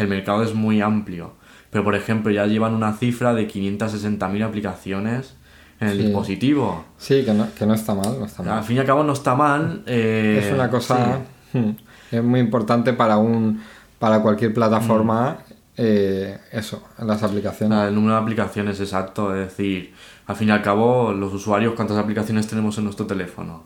[0.00, 1.34] El mercado es muy amplio,
[1.70, 5.34] pero por ejemplo ya llevan una cifra de 560.000 aplicaciones
[5.80, 6.02] en el Sí.
[6.04, 6.84] dispositivo.
[6.98, 8.64] Sí, que no, que no está mal, no está Al mal.
[8.64, 9.82] fin y al cabo no está mal.
[9.86, 11.20] eh, es una cosa
[11.52, 11.70] hmm,
[12.12, 13.60] es muy importante para un
[13.98, 15.52] para cualquier plataforma Mm.
[15.82, 17.78] eh, eso, las aplicaciones.
[17.78, 19.94] Ah, El número de aplicaciones exacto, es decir,
[20.26, 23.64] al fin y al cabo, los usuarios, ¿cuántas aplicaciones tenemos en nuestro teléfono?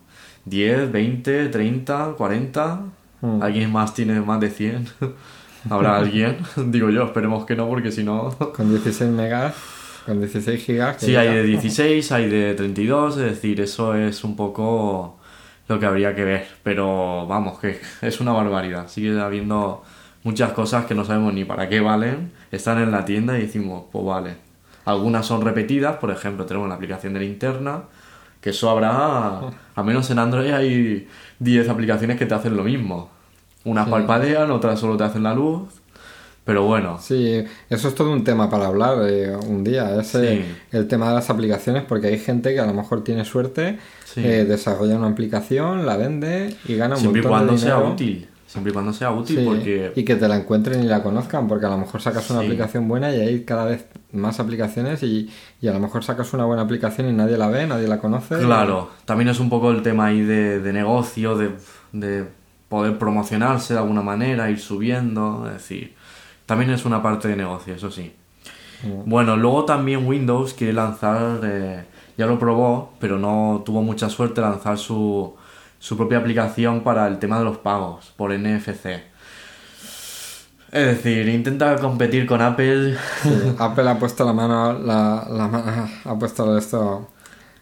[0.48, 2.80] ¿10, 20, 30, 40?
[3.20, 3.42] Hmm.
[3.42, 4.88] ¿Alguien más tiene más de 100?
[5.70, 6.38] ¿Habrá alguien?
[6.56, 8.30] Digo yo, esperemos que no, porque si no...
[8.56, 9.54] Con 16 megas,
[10.06, 10.96] con 16 gigas.
[10.98, 15.18] Sí, hay de 16, hay de 32, es decir, eso es un poco
[15.66, 16.46] lo que habría que ver.
[16.62, 18.88] Pero vamos, que es una barbaridad.
[18.88, 19.82] Sigue habiendo
[20.22, 22.32] muchas cosas que no sabemos ni para qué valen.
[22.50, 24.36] Están en la tienda y decimos, pues vale.
[24.84, 27.84] Algunas son repetidas, por ejemplo, tenemos la aplicación de linterna,
[28.42, 29.40] que eso habrá,
[29.74, 33.10] al menos en Android hay 10 aplicaciones que te hacen lo mismo.
[33.64, 33.90] Unas Sí.
[33.90, 35.68] parpadean, otras solo te hacen la luz.
[36.44, 40.44] Pero bueno, Sí, eso es todo un tema para hablar eh, un día, es eh,
[40.72, 44.20] el tema de las aplicaciones, porque hay gente que a lo mejor tiene suerte, Sí.
[44.22, 47.78] eh, desarrolla una aplicación, la vende y gana un siempre y montón cuando de sea
[47.78, 48.28] útil.
[48.46, 51.48] Siempre y cuando sea útil, Sí, porque Y que te la encuentren y la conozcan,
[51.48, 55.30] porque a lo mejor sacas una aplicación buena y hay cada vez más aplicaciones y,
[55.62, 58.36] y a lo mejor sacas una buena aplicación y nadie la ve, nadie la conoce.
[58.38, 61.52] Claro, también es un poco el tema ahí de, de negocio, de,
[61.92, 62.26] de
[62.68, 65.94] poder promocionarse de alguna manera, ir subiendo, es decir,
[66.46, 68.14] también es una parte de negocio, eso sí.
[68.82, 69.08] Mm.
[69.08, 71.84] Bueno, luego también Windows quiere lanzar, eh,
[72.16, 75.34] ya lo probó, pero no tuvo mucha suerte lanzar su,
[75.78, 78.86] su propia aplicación para el tema de los pagos por NFC.
[80.72, 82.96] Es decir, intenta competir con Apple.
[83.22, 87.08] Sí, Apple ha puesto la mano, la, la mano- ha puesto esto.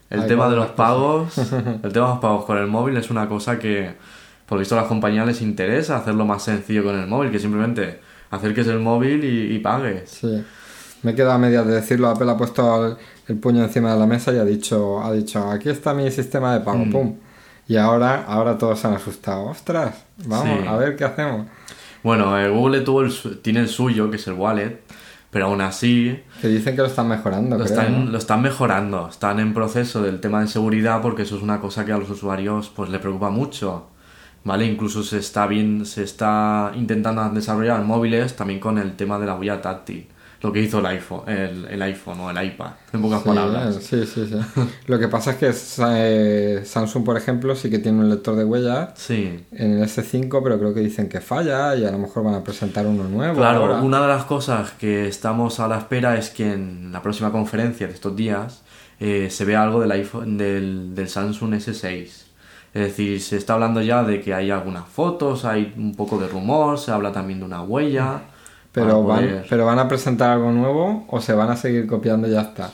[0.09, 3.27] El tema de los pagos, el tema de los pagos con el móvil es una
[3.29, 3.95] cosa que,
[4.53, 7.39] por lo visto, a las compañías les interesa hacerlo más sencillo con el móvil, que
[7.39, 10.11] simplemente acerques el móvil y, y pagues.
[10.11, 10.43] Sí.
[11.01, 12.07] Me he quedado a medias de decirlo.
[12.07, 12.97] Apple ha puesto el,
[13.29, 16.53] el puño encima de la mesa y ha dicho, ha dicho, aquí está mi sistema
[16.53, 16.63] de Mm.
[16.63, 17.15] pago, pum.
[17.67, 19.45] Y ahora, ahora todos se han asustado.
[19.45, 19.95] Ostras,
[20.27, 20.67] vamos, Sí.
[20.67, 21.47] a ver qué hacemos.
[22.03, 23.11] Bueno, eh, Google tuvo el
[23.41, 24.81] tiene el suyo, que es el wallet,
[25.31, 28.11] pero aún así Que dicen que lo están mejorando, lo creo, están, ¿no?
[28.11, 29.07] lo están mejorando.
[29.09, 32.09] Están en proceso del tema de seguridad porque eso es una cosa que a los
[32.11, 33.87] usuarios pues le preocupa mucho.
[34.45, 34.65] ¿Vale?
[34.65, 39.35] Incluso se está bien, se está intentando desarrollar móviles también con el tema de la
[39.35, 40.07] huella táctil.
[40.41, 43.75] Lo que hizo el iPhone, el, el iPhone o el iPad, en pocas Sí, palabras.
[43.81, 44.35] sí, sí, sí.
[44.87, 45.53] Lo que pasa es que
[45.95, 49.45] eh, Samsung, por ejemplo, sí que tiene un lector de huellas Sí.
[49.53, 52.43] en el S5, pero creo que dicen que falla y a lo mejor van a
[52.43, 53.37] presentar uno nuevo.
[53.37, 53.81] Claro, ahora.
[53.81, 57.87] una de las cosas que estamos a la espera es que en la próxima conferencia
[57.87, 58.63] de estos días
[58.99, 62.22] eh, se vea algo del iPhone, del, del Samsung S6.
[62.73, 66.27] Es decir, se está hablando ya de que hay algunas fotos, hay un poco de
[66.27, 68.21] rumor, se habla también de una huella.
[68.71, 72.27] Pero van, poder- pero van a presentar algo nuevo o se van a seguir copiando
[72.27, 72.71] y ya está.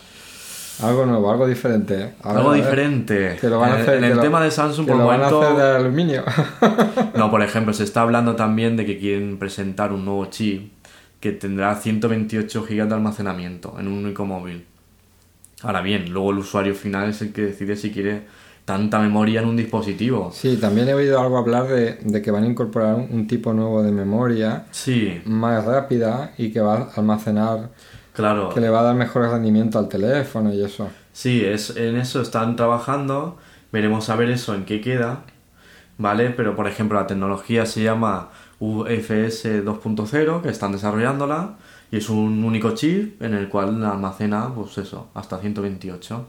[0.81, 1.95] Algo nuevo, algo diferente.
[1.97, 3.38] Ver, algo diferente.
[3.41, 5.21] Que lo van a En- hacer, en el lo- tema de Samsung, por lo van
[5.23, 5.41] a momento.
[5.41, 6.23] hacer de aluminio.
[7.15, 10.71] No, por ejemplo, se está hablando también de que quieren presentar un nuevo chip
[11.19, 14.65] que tendrá 128 GB de almacenamiento en un único móvil.
[15.63, 18.21] Ahora bien, luego el usuario final es el que decide si quiere
[18.69, 20.32] tanta memoria en un dispositivo.
[20.32, 23.53] sí, también he oído algo hablar de, de que van a incorporar un, un tipo
[23.53, 27.71] nuevo de memoria Sí, más rápida y que va a almacenar,
[28.13, 28.49] claro.
[28.53, 30.88] que le va a dar mejor rendimiento al teléfono y eso.
[31.13, 33.38] Sí, es, en eso están trabajando.
[33.71, 35.23] Veremos a ver eso en qué queda.
[35.97, 36.29] ¿Vale?
[36.29, 38.29] Pero por ejemplo, la tecnología se llama
[38.60, 41.58] UFS 2.0, que están desarrollándola.
[41.91, 46.25] Y es un único chip en el cual almacena, pues eso, hasta 128.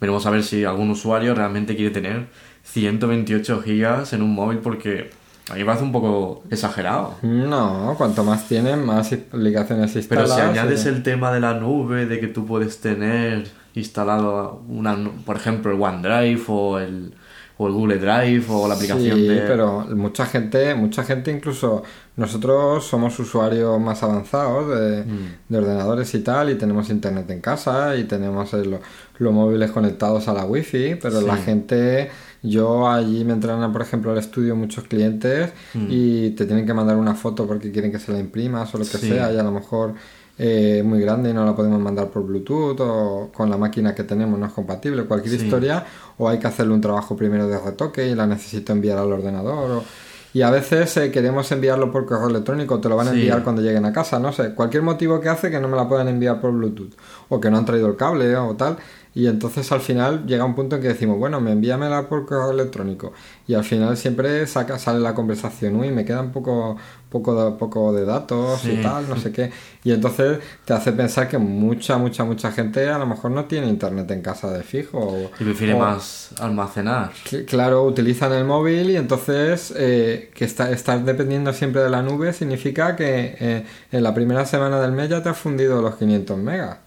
[0.00, 2.26] Veremos a ver si algún usuario realmente quiere tener
[2.64, 5.10] 128 gigas en un móvil porque
[5.50, 7.16] A mí me parece un poco exagerado.
[7.22, 10.34] No, cuanto más tienen, más aplicaciones Pero instaladas.
[10.34, 14.96] si añades y- el tema de la nube, de que tú puedes tener instalado una,
[15.26, 17.12] por ejemplo, el OneDrive o el,
[17.56, 19.40] o el Google Drive o la aplicación sí, de...
[19.42, 21.84] pero mucha gente, mucha gente incluso
[22.16, 25.28] nosotros somos usuarios más avanzados de, Mm.
[25.48, 28.80] de ordenadores y tal y tenemos internet en casa y tenemos lo-
[29.18, 31.26] los móviles conectados a la wifi, pero Sí.
[31.26, 32.10] la gente,
[32.42, 35.86] yo allí me entran por ejemplo al estudio muchos clientes Mm.
[35.90, 38.84] y te tienen que mandar una foto porque quieren que se la imprimas o lo
[38.84, 39.08] que Sí.
[39.10, 39.94] sea y a lo mejor
[40.38, 44.02] eh, muy grande y no la podemos mandar por Bluetooth o con la máquina que
[44.04, 45.44] tenemos no es compatible, cualquier Sí.
[45.44, 45.84] historia
[46.18, 49.70] o hay que hacerle un trabajo primero de retoque y la necesito enviar al ordenador
[49.70, 49.84] o-
[50.32, 53.18] y a veces eh, queremos enviarlo por correo electrónico, te lo van a Sí.
[53.18, 55.88] enviar cuando lleguen a casa, no sé, cualquier motivo que hace que no me la
[55.88, 56.92] puedan enviar por Bluetooth
[57.28, 58.76] o que no han traído el cable o tal
[59.14, 62.50] y entonces al final llega un punto en que decimos, bueno, me envíamela por correo
[62.50, 63.12] electrónico
[63.46, 66.76] y al final siempre saca, sale la conversación, uy, me queda un poco,
[67.10, 68.72] poco, de, poco de datos Sí.
[68.72, 69.52] y tal, no sé qué
[69.84, 73.68] y entonces te hace pensar que mucha, mucha, mucha gente a lo mejor no tiene
[73.68, 77.12] internet en casa de fijo o, Y prefiere o- más almacenar.
[77.28, 82.02] Cl- Claro, utilizan el móvil y entonces eh, que está, estar dependiendo siempre de la
[82.02, 85.94] nube significa que eh, en la primera semana del mes ya te has fundido los
[85.96, 86.78] 500 megas.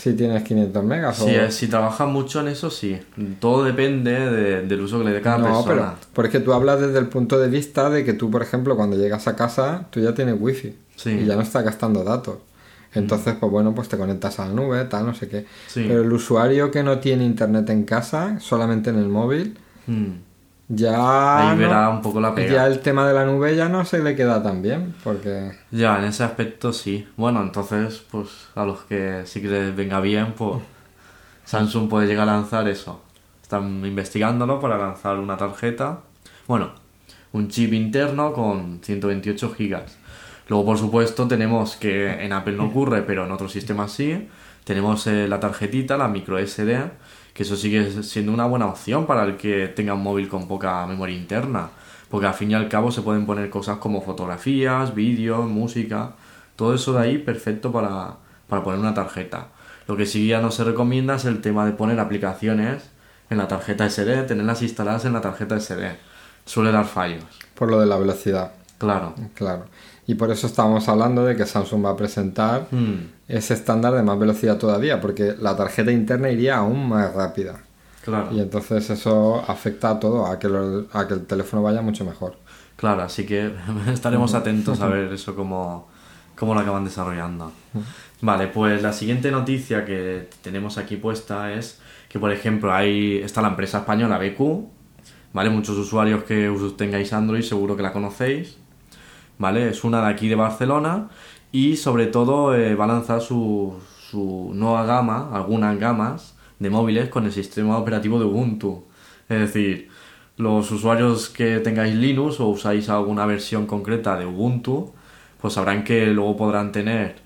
[0.00, 1.20] Si tienes 500 megas.
[1.20, 1.26] O...
[1.50, 3.00] si trabajas mucho en eso, sí.
[3.40, 5.94] Todo depende de- del uso que le dé cada No, pero persona.
[6.12, 9.26] porque tú hablas desde el punto de vista de que tú, por ejemplo, cuando llegas
[9.26, 11.10] a casa, tú ya tienes wifi Sí.
[11.10, 12.36] y ya no estás gastando datos.
[12.94, 15.44] Entonces, pues bueno, pues te conectas a la nube, tal, no sé qué.
[15.66, 15.84] Sí.
[15.88, 19.58] Pero el usuario que no tiene internet en casa, solamente en el móvil,
[19.88, 20.27] Mm.
[20.68, 22.52] Ya Ahí no- verá un poco la pega.
[22.52, 25.98] ya el tema de la nube ya no se le queda tan bien porque Ya,
[25.98, 27.08] en ese aspecto sí.
[27.16, 30.60] Bueno, entonces, pues a los que sí que les venga bien, pues
[31.44, 33.02] Samsung puede llegar a lanzar eso.
[33.42, 36.00] Están investigándolo para lanzar una tarjeta.
[36.46, 36.72] Bueno,
[37.32, 39.96] un chip interno con 128 gigas.
[40.48, 44.28] Luego, por supuesto, tenemos que en Apple no ocurre, pero en otros sistemas sí.
[44.64, 46.78] Tenemos eh, la tarjetita, la micro SD,
[47.38, 50.84] que eso sigue siendo una buena opción para el que tenga un móvil con poca
[50.88, 51.68] memoria interna.
[52.10, 56.14] Porque al fin y al cabo se pueden poner cosas como fotografías, vídeos, música,
[56.56, 58.16] todo eso de ahí perfecto para,
[58.48, 59.50] para poner una tarjeta.
[59.86, 62.90] Lo que sí ya no se recomienda es el tema de poner aplicaciones
[63.30, 65.96] en la tarjeta SD, tenerlas instaladas en la tarjeta SD.
[66.44, 67.22] Suele dar fallos,
[67.54, 69.14] por lo de la velocidad, claro.
[69.34, 69.66] claro.
[70.08, 74.02] Y por eso estábamos hablando de que Samsung va a presentar Mm, ese estándar de
[74.02, 77.60] más velocidad todavía, porque la tarjeta interna iría aún más rápida.
[78.04, 78.28] claro.
[78.32, 82.04] Y entonces eso afecta a todo, a que, lo- a que el teléfono vaya mucho
[82.04, 82.36] mejor.
[82.76, 83.52] Claro, así que
[83.92, 85.88] estaremos atentos a ver eso cómo,
[86.38, 87.52] cómo lo acaban desarrollando.
[88.22, 93.42] Vale, pues la siguiente noticia que tenemos aquí puesta es que, por ejemplo, hay está
[93.42, 94.64] la empresa española BQ,
[95.34, 95.50] ¿vale?
[95.50, 98.56] Muchos usuarios que tengáis Android seguro que la conocéis,
[99.38, 99.68] ¿vale?
[99.68, 101.08] Es una de aquí de Barcelona
[101.52, 103.74] y sobre todo eh, va a lanzar su,
[104.10, 108.84] su nueva gama, algunas gamas de móviles con el sistema operativo de Ubuntu.
[109.28, 109.88] Es decir,
[110.36, 114.92] los usuarios que tengáis Linux o usáis alguna versión concreta de Ubuntu,
[115.40, 117.16] pues sabrán que luego podrán tener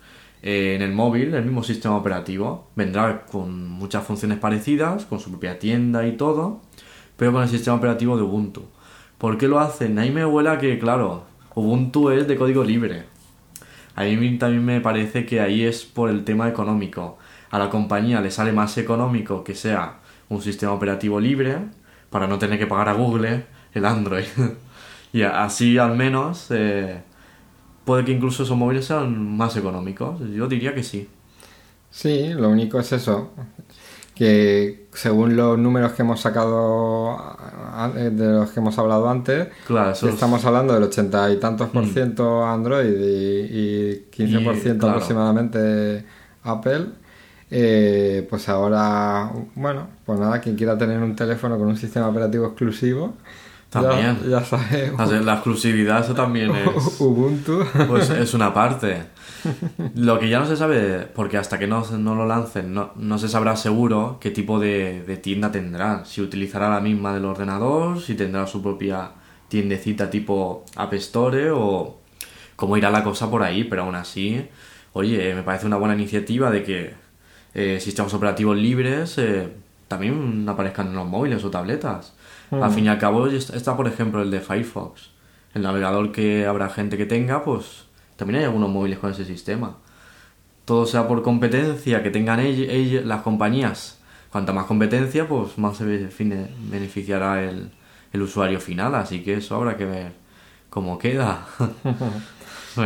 [0.43, 2.69] eh, en el móvil el mismo sistema operativo.
[2.75, 6.61] Vendrá con muchas funciones parecidas, con su propia tienda y todo,
[7.17, 8.65] pero con el sistema operativo de Ubuntu.
[9.19, 9.99] ¿Por qué lo hacen?
[9.99, 13.12] Ahí me huela que, claro, Ubuntu es de código libre.
[13.95, 17.19] A mí también me parece que ahí es por el tema económico.
[17.51, 21.59] A la compañía le sale más económico que sea un sistema operativo libre
[22.11, 24.25] para no tener que pagar a Google el Android.
[25.13, 27.03] y así al menos eh,
[27.85, 30.21] puede que incluso esos móviles sean más económicos.
[30.35, 31.09] Yo diría que sí.
[31.91, 33.33] Sí, lo único es eso,
[34.15, 39.93] que según los números que hemos sacado, a- de los que hemos hablado antes, Claro,
[39.93, 43.59] estamos hablando del ochenta y tantos por ciento Android y,
[43.93, 44.93] y 15 por Y, ciento claro.
[44.97, 46.05] aproximadamente
[46.45, 46.87] Apple.
[47.51, 52.47] eh, pues ahora, bueno, pues nada, quien quiera tener un teléfono con un sistema operativo
[52.47, 53.15] exclusivo,
[53.73, 54.19] También.
[54.29, 57.01] ya, sabe, O sea, La exclusividad, eso también es...
[57.01, 57.65] Ubuntu.
[57.89, 59.05] Pues es una parte.
[59.95, 63.19] Lo que ya no se sabe, porque hasta que no, no lo lancen, no, no
[63.19, 66.05] se sabrá seguro qué tipo de, de tienda tendrá.
[66.05, 69.13] Si utilizará la misma del ordenador, si tendrá su propia
[69.49, 71.99] tiendecita tipo App Store o
[72.57, 73.65] cómo irá la cosa por ahí.
[73.65, 74.47] Pero aún así,
[74.93, 76.95] oye, me parece una buena iniciativa de que
[77.55, 79.49] eh, sistemas operativos libres eh,
[79.89, 82.15] también aparezcan en los móviles o tabletas.
[82.53, 85.11] Al fin y al cabo está, por ejemplo, el de Firefox.
[85.55, 87.85] El navegador que habrá gente que tenga, pues
[88.17, 89.77] también hay algunos móviles con ese sistema.
[90.65, 92.41] Todo sea por competencia que tengan
[93.07, 93.99] las compañías.
[94.31, 97.71] Cuanta más competencia, pues más se bene- beneficiará el,
[98.13, 98.95] el usuario final.
[98.95, 100.23] Así que eso habrá que ver
[100.71, 101.47] ¿Cómo queda?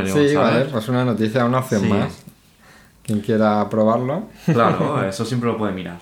[0.06, 2.24] sí, vale, pues una noticia, una opción más.
[3.04, 4.24] Quien quiera probarlo.
[4.44, 5.98] Claro, eso siempre lo puede mirar.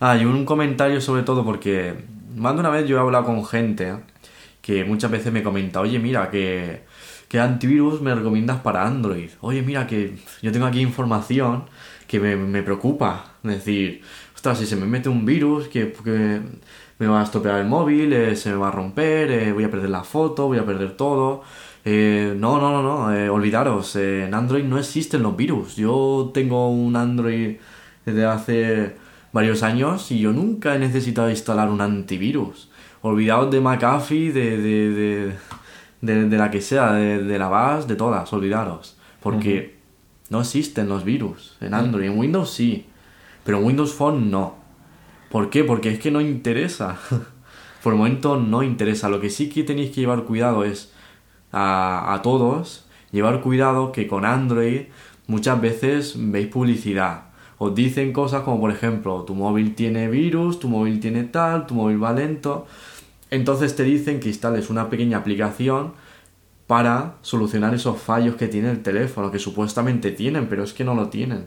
[0.00, 1.94] Ah, y un comentario sobre todo porque
[2.34, 3.94] más de una vez yo he hablado con gente
[4.64, 6.84] que muchas veces me comenta, oye, mira, que,
[7.28, 9.30] ¿qué antivirus me recomiendas para Android?
[9.40, 11.64] Oye, mira, que yo tengo aquí información
[12.06, 13.34] que me, preocupa.
[13.44, 14.02] Es decir,
[14.34, 15.92] ostras, si se me mete un virus que,
[16.98, 19.70] me va a estropear el móvil, eh, se me va a romper, eh, voy a
[19.70, 21.42] perder la foto, voy a perder todo.
[21.84, 25.76] Eh, no, no, no, no, olvidaros, en Android no existen los virus.
[25.76, 27.56] Yo tengo un Android
[28.06, 28.96] desde hace
[29.34, 32.70] varios años y yo nunca he necesitado instalar un antivirus.
[33.02, 35.36] Olvidaos de McAfee, de, de,
[36.00, 38.96] de, de, la que sea, de, la base, de todas, olvidaros.
[39.20, 39.76] Porque
[40.30, 42.06] no existen los virus en Android.
[42.06, 42.86] En Windows sí,
[43.42, 44.54] pero en Windows Phone no.
[45.30, 45.64] ¿Por qué?
[45.64, 46.96] Porque es que no interesa.
[47.82, 49.08] Por el momento no interesa.
[49.08, 50.92] Lo que sí que tenéis que llevar cuidado es
[51.50, 54.82] a, a todos, llevar cuidado que con Android
[55.26, 57.33] muchas veces veis publicidad.
[57.64, 61.74] Os dicen cosas como por ejemplo, tu móvil tiene virus, tu móvil tiene tal, tu
[61.74, 62.66] móvil va lento.
[63.30, 65.94] Entonces te dicen que instales una pequeña aplicación
[66.66, 70.94] para solucionar esos fallos que tiene el teléfono, que supuestamente tienen, pero es que no
[70.94, 71.46] lo tienen.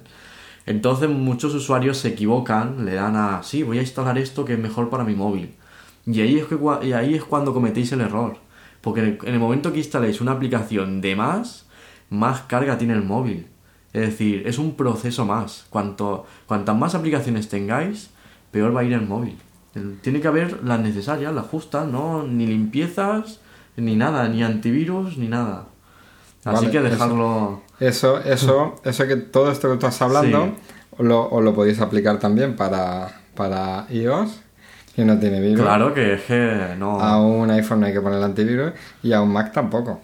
[0.65, 4.59] Entonces muchos usuarios se equivocan, le dan a, sí, voy a instalar esto que es
[4.59, 5.53] mejor para mi móvil.
[6.07, 6.37] Y ahí
[7.13, 8.37] es, cuando cometéis el error.
[8.81, 11.67] Porque en el, momento que instaléis una aplicación de más,
[12.09, 13.47] más carga tiene el móvil.
[13.97, 15.65] Es decir, es un proceso más.
[15.71, 18.11] Cuanto, cuantas más aplicaciones tengáis,
[18.51, 19.39] peor va a ir el móvil.
[20.01, 22.21] Tiene que haber las necesarias, las justas, ¿no?
[22.21, 23.39] Ni limpiezas,
[23.75, 25.65] ni nada, ni antivirus, ni nada.
[26.45, 27.63] Así que dejarlo.
[27.79, 30.55] Eso, eso, eso, que todo esto que estás hablando,
[30.95, 34.41] o lo, lo podéis aplicar también para, para iOS,
[34.95, 35.61] que no tiene virus.
[35.61, 37.01] Claro que es que no.
[37.01, 40.01] A un iPhone no hay que poner el antivirus y a un Mac tampoco.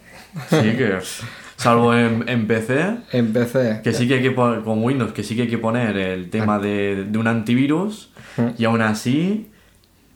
[0.50, 0.98] Sí, que.
[1.56, 2.96] Salvo en, en PC.
[3.12, 3.80] En PC.
[3.82, 6.30] Que sí que hay que poner, con Windows, que sí que hay que poner el
[6.30, 8.10] tema de, de un antivirus.
[8.58, 9.50] Y aún así,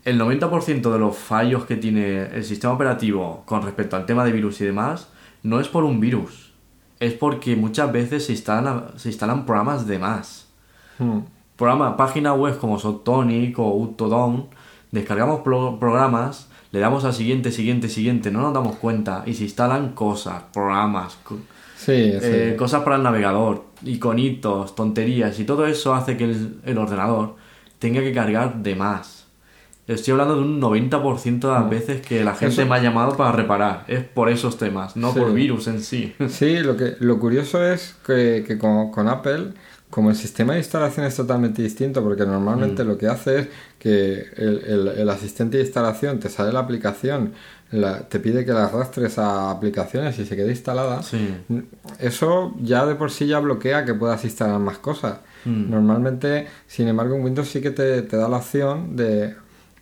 [0.05, 4.33] el 90% de los fallos que tiene el sistema operativo con respecto al tema de
[4.33, 5.09] virus y demás
[5.43, 6.53] no es por un virus,
[6.99, 10.49] es porque muchas veces se instalan, se instalan programas de más.
[10.99, 11.21] Hmm.
[11.57, 14.47] Programa, páginas web como Sotonic o Utodown,
[14.91, 19.93] descargamos programas, le damos a siguiente, siguiente, siguiente, no nos damos cuenta y se instalan
[19.93, 21.19] cosas, programas,
[21.87, 27.37] eh, cosas para el navegador, iconitos, tonterías y todo eso hace que el ordenador
[27.79, 29.19] tenga que cargar de más.
[29.89, 31.71] Estoy hablando de un 90% de las mm.
[31.71, 33.85] veces que la gente me ha llamado para reparar.
[33.89, 36.15] Es por esos temas, no por virus en sí.
[36.29, 39.55] Sí, lo, que, lo curioso es que, que con, Apple,
[39.91, 42.87] como el sistema de instalación es totalmente distinto, porque normalmente mm.
[42.87, 43.49] lo que hace es
[43.79, 47.33] que el, el, asistente de instalación te sale la aplicación,
[48.09, 51.01] te pide que la arrastres a aplicaciones y se quede instalada.
[51.99, 55.21] Eso ya de por sí ya bloquea que puedas instalar más cosas.
[55.45, 55.71] Mm.
[55.71, 59.37] Normalmente, sin embargo, en Windows sí que te, te da la opción de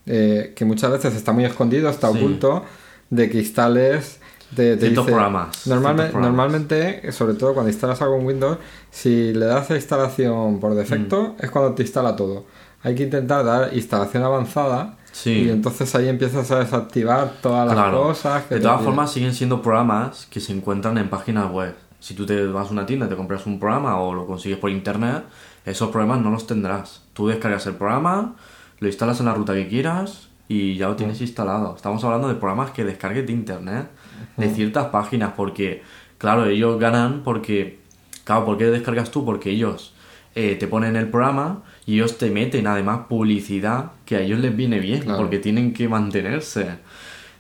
[0.07, 2.64] eh, que muchas veces está muy escondido, está oculto,
[3.11, 4.21] de que instales...
[4.50, 5.66] De, programas.
[5.66, 8.59] Normalmente, sobre todo cuando instalas algo en Windows,
[8.90, 11.44] si le das a instalación por defecto, mm.
[11.44, 12.44] es cuando te instala todo.
[12.82, 18.48] Hay que intentar dar instalación avanzada y entonces ahí empiezas a desactivar todas las cosas.
[18.48, 21.74] de todas formas, siguen siendo programas que se encuentran en páginas web.
[21.98, 24.70] Si tú te vas a una tienda, te compras un programa o lo consigues por
[24.70, 25.24] internet,
[25.64, 27.02] esos programas no los tendrás.
[27.14, 28.37] Tú descargas el programa,
[28.78, 31.74] lo instalas en la ruta que quieras y ya lo tienes instalado.
[31.74, 33.88] Estamos hablando de programas que descargues de internet,
[34.37, 35.83] de ciertas páginas, porque,
[36.18, 37.79] claro, ellos ganan porque,
[38.25, 39.25] claro, ¿por qué descargas tú?
[39.25, 39.94] Porque ellos
[40.35, 44.55] eh, te ponen el programa y ellos te meten además publicidad que a ellos les
[44.55, 46.79] viene bien, porque tienen que mantenerse.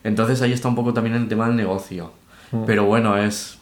[0.04, 2.12] Entonces ahí está un poco también el tema del negocio.
[2.64, 3.58] Pero bueno, es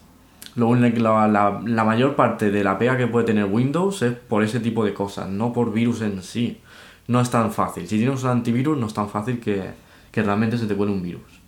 [0.56, 4.44] lo la, la, la, mayor parte de la pega que puede tener Windows es por
[4.44, 6.60] ese tipo de cosas, no por virus en sí
[7.06, 7.86] no es tan fácil.
[7.86, 9.72] Si tienes un antivirus, no es tan fácil que,
[10.12, 11.40] realmente se te cuele un virus.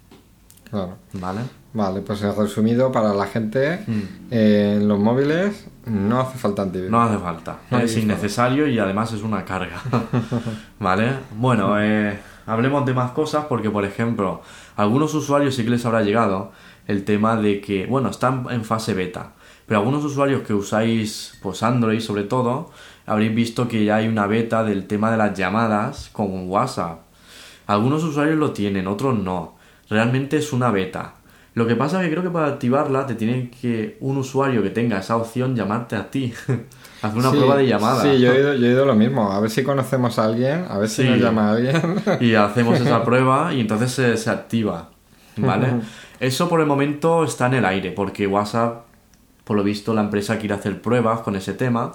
[0.71, 0.97] Claro.
[1.15, 1.41] ¿Vale?
[1.77, 4.03] Vale, pues resumido para la gente, mm.
[4.31, 6.91] eh, en los móviles no hace falta antivirus.
[6.91, 9.83] No hace falta, es innecesario y además es una carga.
[10.81, 11.13] ¿Vale?
[11.37, 14.41] Bueno, eh, hablemos de más cosas porque, por ejemplo,
[14.75, 16.53] a algunos usuarios sí que les habrá llegado
[16.87, 19.33] el tema de que, bueno, están en fase beta,
[19.67, 22.71] pero algunos usuarios que usáis pues Android sobre todo,
[23.05, 27.01] habréis visto que ya hay una beta del tema de las llamadas con WhatsApp.
[27.67, 29.57] Algunos usuarios lo tienen, otros no.
[29.91, 31.17] Realmente es una beta.
[31.57, 34.69] Lo que pasa es que creo que para activarla te tiene que un usuario que
[34.69, 36.31] tenga esa opción llamarte a ti.
[37.03, 38.03] Hacer una prueba de llamada.
[38.03, 39.33] Sí, yo he, ido, lo mismo.
[39.33, 41.81] A ver si conocemos a alguien, a ver si nos llama a alguien.
[42.21, 44.91] y hacemos esa prueba y entonces se, se activa.
[45.39, 45.81] ¿Vale?
[46.21, 48.85] Eso por el momento está en el aire, porque WhatsApp,
[49.45, 51.93] por lo visto, la empresa quiere hacer pruebas con ese tema.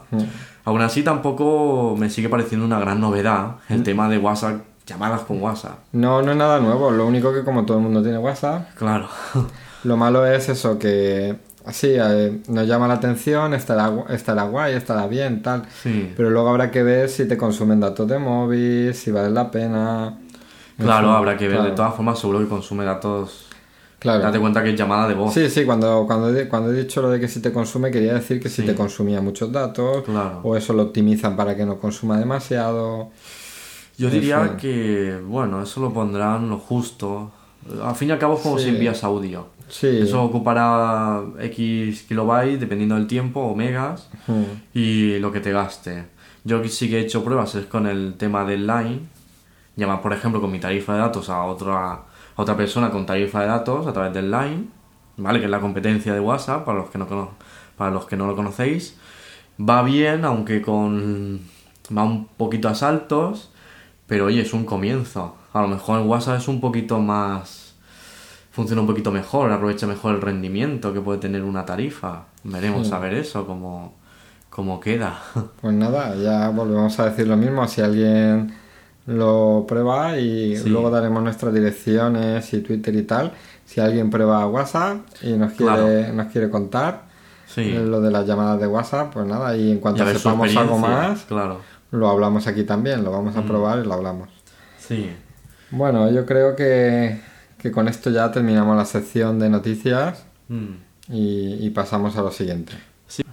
[0.65, 5.41] Aún así, tampoco me sigue pareciendo una gran novedad el tema de WhatsApp, llamadas con
[5.41, 5.79] WhatsApp.
[5.93, 6.91] No, no es nada nuevo.
[6.91, 9.07] Lo único que como todo el mundo tiene WhatsApp, Claro.
[9.83, 11.35] lo malo es eso que
[11.71, 15.63] sí, eh, nos llama la atención, estará, estará guay, estará bien, tal.
[15.83, 16.13] Sí.
[16.17, 20.17] Pero luego habrá que ver si te consumen datos de móvil, si vale la pena.
[20.77, 21.61] En Claro, fin, habrá que ver.
[21.61, 23.47] De todas formas, seguro que consume datos.
[23.99, 24.23] Claro.
[24.23, 25.31] Date cuenta que es llamada de voz.
[25.31, 28.15] Sí, sí, cuando, cuando, he, cuando he dicho lo de que si te consume, quería
[28.15, 28.67] decir que si Sí.
[28.67, 30.39] te consumía muchos datos, Claro.
[30.41, 33.11] o eso lo optimizan para que no consuma demasiado.
[33.97, 37.31] Yo diría que, bueno, eso lo pondrán lo justo.
[37.83, 38.63] Al fin y al cabo es como Sí.
[38.65, 39.47] si envías audio.
[39.69, 39.87] Sí.
[40.01, 44.09] Eso ocupará X kilobytes dependiendo del tiempo o megas
[44.73, 46.05] y lo que te gaste.
[46.43, 49.01] Yo sí que he hecho pruebas es con el tema del line.
[49.75, 52.01] Llamar, por ejemplo, con mi tarifa de datos a otra, a
[52.35, 54.65] otra persona con tarifa de datos a través del line,
[55.17, 55.39] ¿vale?
[55.39, 57.31] Que es la competencia de WhatsApp, para los que no, cono-
[57.77, 58.97] para los que no lo conocéis.
[59.59, 61.39] Va bien, aunque con...
[61.95, 63.50] va un poquito a saltos,
[64.11, 65.37] pero oye, es un comienzo.
[65.53, 67.75] A lo mejor en WhatsApp es un poquito más...
[68.51, 72.23] funciona un poquito mejor, aprovecha mejor el rendimiento que puede tener una tarifa.
[72.43, 73.93] Veremos a ver eso, cómo,
[74.49, 75.17] cómo queda.
[75.61, 77.65] Pues nada, ya volvemos a decir lo mismo.
[77.69, 78.53] Si alguien
[79.05, 80.67] lo prueba y Sí.
[80.67, 83.31] luego daremos nuestras direcciones y Twitter y tal.
[83.65, 86.13] Si alguien prueba WhatsApp y nos quiere, Claro.
[86.15, 87.03] nos quiere contar
[87.47, 87.63] Sí.
[87.71, 91.59] lo de las llamadas de WhatsApp, pues nada, y en cuanto sepamos algo más, Claro.
[91.91, 94.29] Lo hablamos aquí también, lo vamos a probar y lo hablamos.
[94.79, 95.09] Sí.
[95.71, 97.19] Bueno, yo creo que,
[97.57, 100.73] que con esto ya terminamos la sección de noticias Mm.
[101.13, 102.73] y, y pasamos a lo siguiente.
[103.07, 103.23] Sí.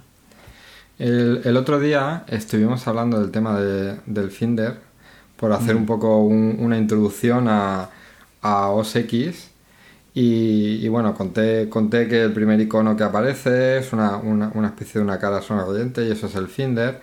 [0.97, 4.77] El, el otro día estuvimos hablando del tema de- del Finder
[5.37, 7.89] por hacer un poco un- una introducción a,
[8.41, 9.49] a OS X
[10.13, 14.67] y, y bueno, conté, conté que el primer icono que aparece es una, una- una
[14.67, 16.99] especie de una cara sonriente y eso es el Finder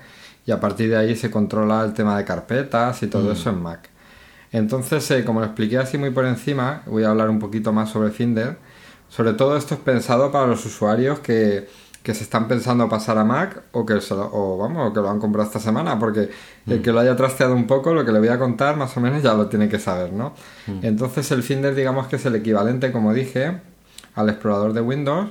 [0.47, 3.61] y a partir de ahí se controla el tema de carpetas y todo eso en
[3.61, 3.90] Mac.
[4.53, 7.90] Entonces, eh, como lo expliqué así muy por encima, voy a hablar un poquito más
[7.90, 8.57] sobre Finder.
[9.09, 11.68] Sobre todo esto es pensado para los usuarios que,
[12.07, 15.01] que se están pensando pasar a Mac o que, se lo, o, vamos, o que
[15.01, 16.30] lo han comprado esta semana, porque
[16.68, 19.01] el que lo haya trasteado un poco, lo que le voy a contar más o
[19.01, 20.32] menos ya lo tiene que saber, ¿no?
[20.82, 23.61] Entonces el Finder digamos que es el equivalente, como dije,
[24.14, 25.30] al explorador de Windows.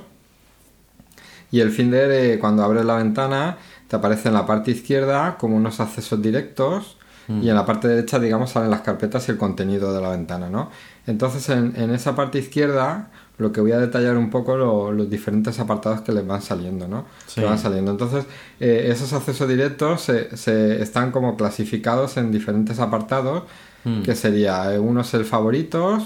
[1.50, 3.56] Y el Finder, eh, cuando abres la ventana,
[3.88, 6.96] te aparece en la parte izquierda como unos accesos directos
[7.28, 10.48] y en la parte derecha, digamos, salen las carpetas y el contenido de la ventana,
[10.48, 10.70] ¿no?
[11.08, 15.10] Entonces, en, en esa parte izquierda, lo que voy a detallar un poco lo- los
[15.10, 17.04] diferentes apartados que les van saliendo, ¿no?
[17.26, 17.40] Sí.
[17.40, 17.90] Que van saliendo.
[17.90, 18.26] Entonces,
[18.60, 23.42] eh, esos accesos directos se, se están como clasificados en diferentes apartados,
[23.84, 24.02] Mm.
[24.02, 26.04] que sería, eh, uno es el favoritos,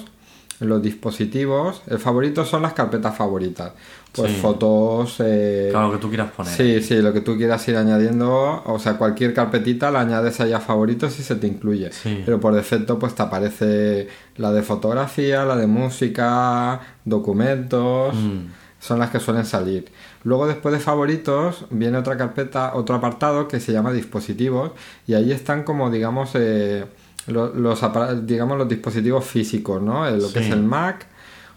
[0.60, 1.82] los dispositivos.
[1.88, 3.72] El favorito son las carpetas favoritas.
[4.12, 4.38] Pues Sí.
[4.40, 6.52] fotos, eh, Claro, lo que tú quieras poner.
[6.52, 10.52] Sí, sí, lo que tú quieras ir añadiendo, o sea, cualquier carpetita la añades ahí
[10.52, 11.92] a favoritos y se te incluye.
[11.92, 12.22] Sí.
[12.24, 18.46] Pero por defecto pues te aparece la de fotografía, la de música, documentos, Mm.
[18.80, 19.86] son las que suelen salir.
[20.24, 24.72] Luego después de favoritos viene otra carpeta, otro apartado que se llama dispositivos
[25.06, 26.84] y ahí están como digamos eh,
[27.26, 30.06] lo- los, apara- digamos los dispositivos físicos, ¿no?
[30.06, 31.06] Eh, Lo que es el Mac,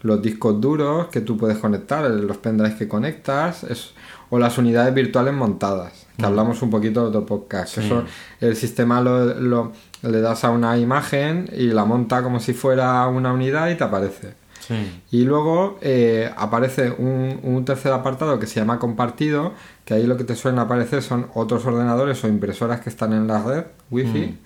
[0.02, 3.94] los discos duros que tú puedes conectar, eh, los pendrives que conectas, es-
[4.30, 7.76] o las unidades virtuales montadas, que hablamos un poquito de otro podcast.
[7.76, 7.82] que.
[7.82, 7.88] Sí.
[7.88, 8.04] Eso,
[8.42, 13.08] el sistema lo, lo- le das a una imagen y la monta como si fuera
[13.08, 14.34] una unidad y te aparece.
[14.60, 15.02] Sí.
[15.12, 19.52] Y luego eh, aparece un, un tercer apartado que se llama compartido,
[19.86, 23.28] que ahí lo que te suelen aparecer son otros ordenadores o impresoras que están en
[23.28, 24.38] la red, wifi.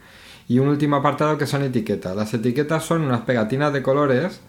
[0.47, 2.15] Y un último apartado que son etiquetas.
[2.15, 4.39] Las etiquetas son unas pegatinas de colores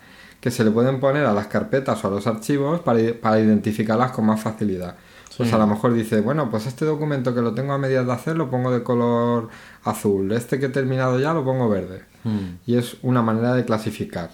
[0.41, 4.27] que se le pueden poner a las carpetas o a los archivos para, identificarlas con
[4.27, 4.97] más facilidad.
[5.37, 8.13] Pues a lo mejor dice, bueno, pues este documento que lo tengo a medias de
[8.13, 9.49] hacer lo pongo de color
[9.85, 12.03] azul, este que he terminado ya lo pongo verde.
[12.25, 12.57] Mm.
[12.67, 14.31] Y es una manera de clasificar.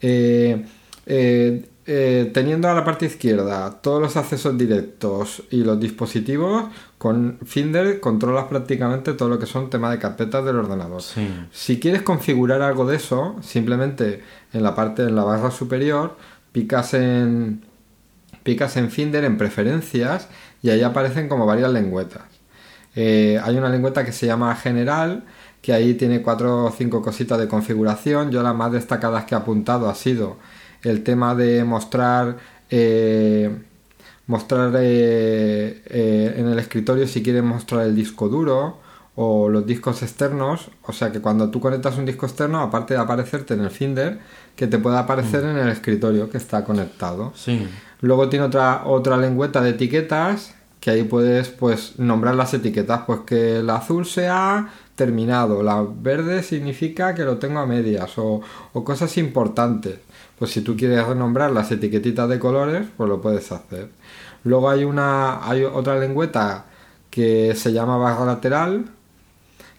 [0.00, 0.64] Eh,
[1.06, 6.66] eh, eh, teniendo a la parte izquierda todos los accesos directos y los dispositivos,
[6.98, 11.02] con Finder controlas prácticamente todo lo que son temas de carpetas del ordenador.
[11.02, 11.28] Sí.
[11.50, 14.22] Si quieres configurar algo de eso, simplemente
[14.52, 16.16] en la parte en la barra superior
[16.52, 17.64] picas en
[18.44, 20.28] picas en Finder en preferencias
[20.62, 22.22] y ahí aparecen como varias lengüetas.
[22.94, 25.24] Eh, hay una lengüeta que se llama general
[25.60, 28.30] que ahí tiene cuatro o cinco cositas de configuración.
[28.30, 30.36] Yo las más destacadas que he apuntado ha sido
[30.82, 32.36] el tema de mostrar
[32.70, 33.50] eh,
[34.30, 38.78] mostrar eh, eh, en el escritorio si quieres mostrar el disco duro
[39.16, 43.00] o los discos externos, o sea que cuando tú conectas un disco externo, aparte de
[43.00, 44.20] aparecerte en el Finder,
[44.54, 47.32] que te pueda aparecer en el escritorio que está conectado.
[47.34, 47.68] Sí.
[48.00, 53.20] Luego tiene otra, otra lengüeta de etiquetas que ahí puedes pues nombrar las etiquetas, pues
[53.26, 54.68] que el azul sea
[55.02, 58.40] terminado, la verde significa que lo tengo a medias o,
[58.74, 59.94] o cosas importantes.
[60.38, 63.88] Pues si tú quieres nombrar las etiquetitas de colores, pues lo puedes hacer.
[64.44, 66.66] Luego hay una hay otra lengüeta
[67.10, 68.84] que se llama barra lateral,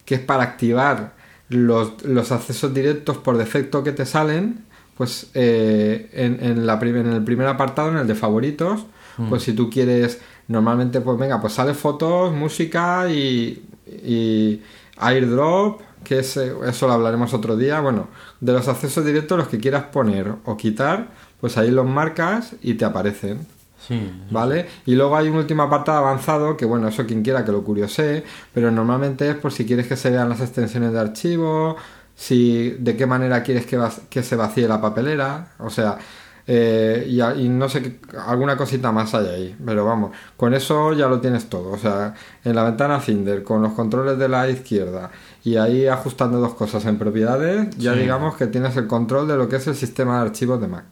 [0.04, 1.12] que es para activar
[1.48, 4.64] los, los accesos directos por defecto que te salen,
[4.96, 8.86] pues eh, en, en, la, en el primer apartado, en el de favoritos,
[9.28, 14.60] pues si tú quieres, normalmente pues venga, pues sale fotos, música y, y
[15.02, 18.08] airdrop, que es, eso lo hablaremos otro día, bueno,
[18.40, 21.08] de los accesos directos los que quieras poner o quitar,
[21.40, 23.46] pues ahí los marcas y te aparecen.
[23.86, 24.12] Sí.
[24.30, 24.68] ¿Vale?
[24.86, 28.22] Y luego hay un último apartado avanzado, que bueno, eso quien quiera que lo curiosee,
[28.54, 31.76] pero normalmente es por si quieres que se vean las extensiones de archivo,
[32.14, 35.98] si de qué manera quieres que, que se vacíe la papelera, o sea,
[36.46, 41.06] eh, y, y, no sé, alguna cosita más hay ahí, pero vamos, con eso ya
[41.08, 42.14] lo tienes todo, o sea,
[42.44, 45.10] en la ventana Finder, con los controles de la izquierda
[45.44, 48.00] y ahí ajustando dos cosas en propiedades, ya Sí.
[48.00, 50.84] digamos que tienes el control de lo que es el sistema de archivos de Mac.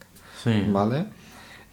[0.42, 0.66] Sí.
[0.70, 1.06] ¿Vale?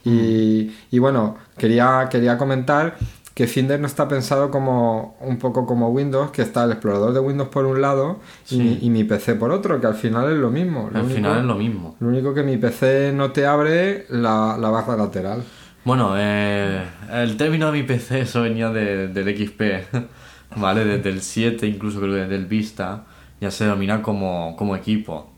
[0.04, 2.96] Y, y bueno, quería, quería comentar
[3.38, 7.20] que Finder no está pensado como un poco como Windows, que está el explorador de
[7.20, 8.20] Windows por un lado
[8.50, 8.58] y, Sí.
[8.60, 10.90] mi, y mi PC por otro, que al final es lo mismo.
[10.92, 11.96] Lo Al único- final es lo mismo.
[12.00, 15.44] Lo único que mi PC no te abre la, la barra lateral.
[15.86, 16.82] Bueno, eh,
[17.14, 19.86] el término de mi PC eso venía de- del XP,
[20.56, 20.84] ¿vale?
[20.84, 23.04] Desde el 7, incluso creo que desde el Vista,
[23.40, 25.30] ya se denomina como, como equipo.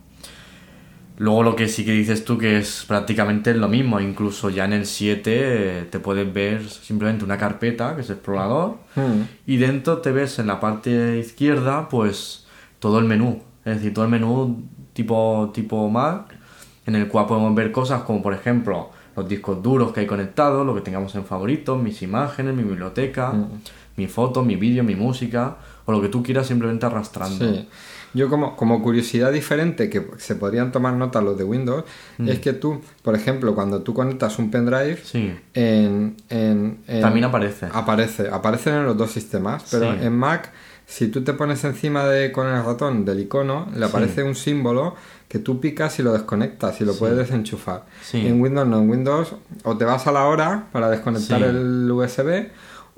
[1.20, 4.74] Luego lo que sí que dices tú que es prácticamente lo mismo, incluso ya en
[4.74, 9.24] el 7 eh, te puedes ver simplemente una carpeta, que es explorador, Hmm.
[9.46, 12.46] y dentro te ves en la parte izquierda pues
[12.80, 14.64] todo el menú, es decir, todo el menú
[14.94, 16.34] tipo, tipo Mac,
[16.86, 20.66] en el cual podemos ver cosas como por ejemplo los discos duros que hay conectados,
[20.66, 23.34] lo que tengamos en favoritos, mis imágenes, mi biblioteca,
[23.98, 27.54] mis fotos, mi vídeo, mi música, o lo que tú quieras simplemente arrastrando.
[27.54, 27.68] Sí.
[28.14, 31.84] Yo como, como curiosidad diferente que se podrían tomar nota los de Windows
[32.26, 35.36] es que tú, por ejemplo, cuando tú conectas un pendrive Sí.
[35.54, 37.68] en, en- en- También aparece.
[37.72, 40.00] Aparece, aparecen en los dos sistemas, pero Sí.
[40.06, 40.52] en Mac,
[40.88, 44.96] si tú te pones encima de con el ratón del icono, le aparece un símbolo
[45.28, 47.86] que tú picas y lo desconectas y lo puedes desenchufar.
[48.14, 52.48] En Windows no, en Windows o te vas a la hora para desconectar el USB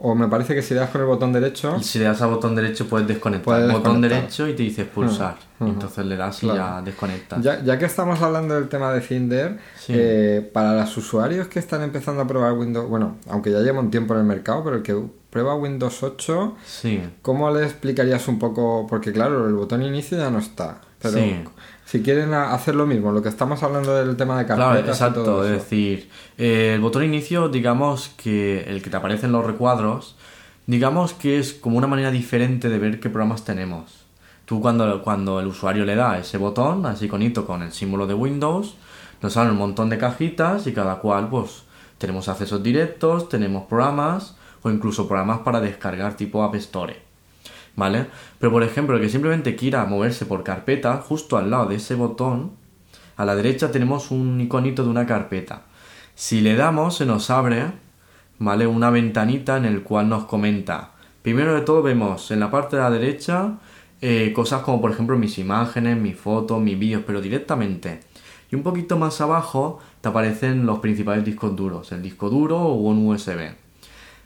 [0.03, 2.21] o me parece que si le das con el botón derecho Y si le das
[2.21, 3.43] al botón derecho puedes desconectar.
[3.45, 5.37] Puedes botón derecho y te dice expulsar.
[5.59, 5.69] Ujú.
[5.69, 7.41] Y entonces le das y ya desconectas.
[7.43, 9.93] Ya, ya que estamos hablando del tema de Finder, Sí.
[9.95, 13.91] eh, para los usuarios que están empezando a probar Windows, bueno, aunque ya lleva un
[13.91, 14.99] tiempo en el mercado, pero el que
[15.29, 17.01] prueba Windows 8, Sí.
[17.21, 18.87] ¿cómo le explicarías un poco?
[18.89, 21.43] Porque claro, el botón inicio ya no está, pero Sí.
[21.91, 24.83] Si quieren hacer lo mismo, lo que estamos hablando del tema de carpetas Claro, y
[24.83, 25.43] todo exacto.
[25.43, 25.43] eso.
[25.43, 30.15] Es decir, eh, el botón inicio, digamos que el que te aparece en los recuadros,
[30.67, 34.05] digamos que es como una manera diferente de ver qué programas tenemos.
[34.45, 38.13] Tú cuando, cuando el usuario le da ese botón, así iconito con el símbolo de
[38.13, 38.75] Windows,
[39.21, 41.63] nos salen un montón de cajitas y cada cual pues
[41.97, 47.10] tenemos accesos directos, tenemos programas o incluso programas para descargar tipo App Store.
[47.75, 48.07] ¿Vale?
[48.39, 51.95] Pero por ejemplo, el que simplemente quiera moverse por carpeta, justo al lado de ese
[51.95, 52.51] botón,
[53.15, 55.63] a la derecha tenemos un iconito de una carpeta.
[56.15, 57.71] Si le damos, se nos abre,
[58.39, 58.67] ¿vale?
[58.67, 60.91] Una ventanita en el cual nos comenta.
[61.21, 63.57] Primero de todo vemos en la parte de la derecha
[64.03, 67.99] eh, cosas como por ejemplo mis imágenes, mis fotos, mis vídeos, pero directamente.
[68.51, 72.73] Y un poquito más abajo te aparecen los principales discos duros, el disco duro o
[72.73, 73.51] un USB.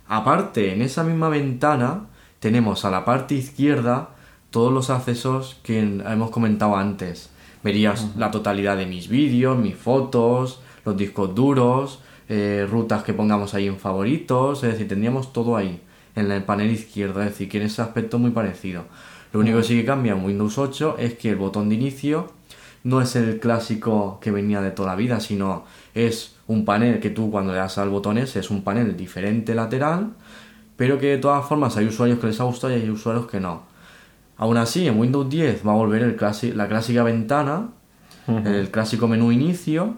[0.07, 2.07] Aparte, en esa misma ventana
[2.45, 4.09] tenemos a la parte izquierda
[4.51, 7.31] todos los accesos que hemos comentado antes.
[7.63, 13.55] Verías la totalidad de mis vídeos, mis fotos, los discos duros, eh, rutas que pongamos
[13.55, 15.81] ahí en favoritos, es decir, tendríamos todo ahí
[16.15, 18.83] en el panel izquierdo, es decir, que en ese aspecto muy parecido.
[19.33, 22.31] Lo único que sí que cambia en Windows 8 es que el botón de inicio
[22.83, 25.65] no es el clásico que venía de toda la vida, sino
[25.95, 29.55] es un panel que tú cuando le das al botón ese es un panel diferente
[29.55, 30.11] lateral,
[30.77, 33.39] pero que de todas formas hay usuarios que les ha gustado y hay usuarios que
[33.39, 33.63] no.
[34.37, 37.69] Aún así, en Windows 10 va a volver el clasi- la clásica ventana,
[38.27, 39.95] el clásico menú inicio,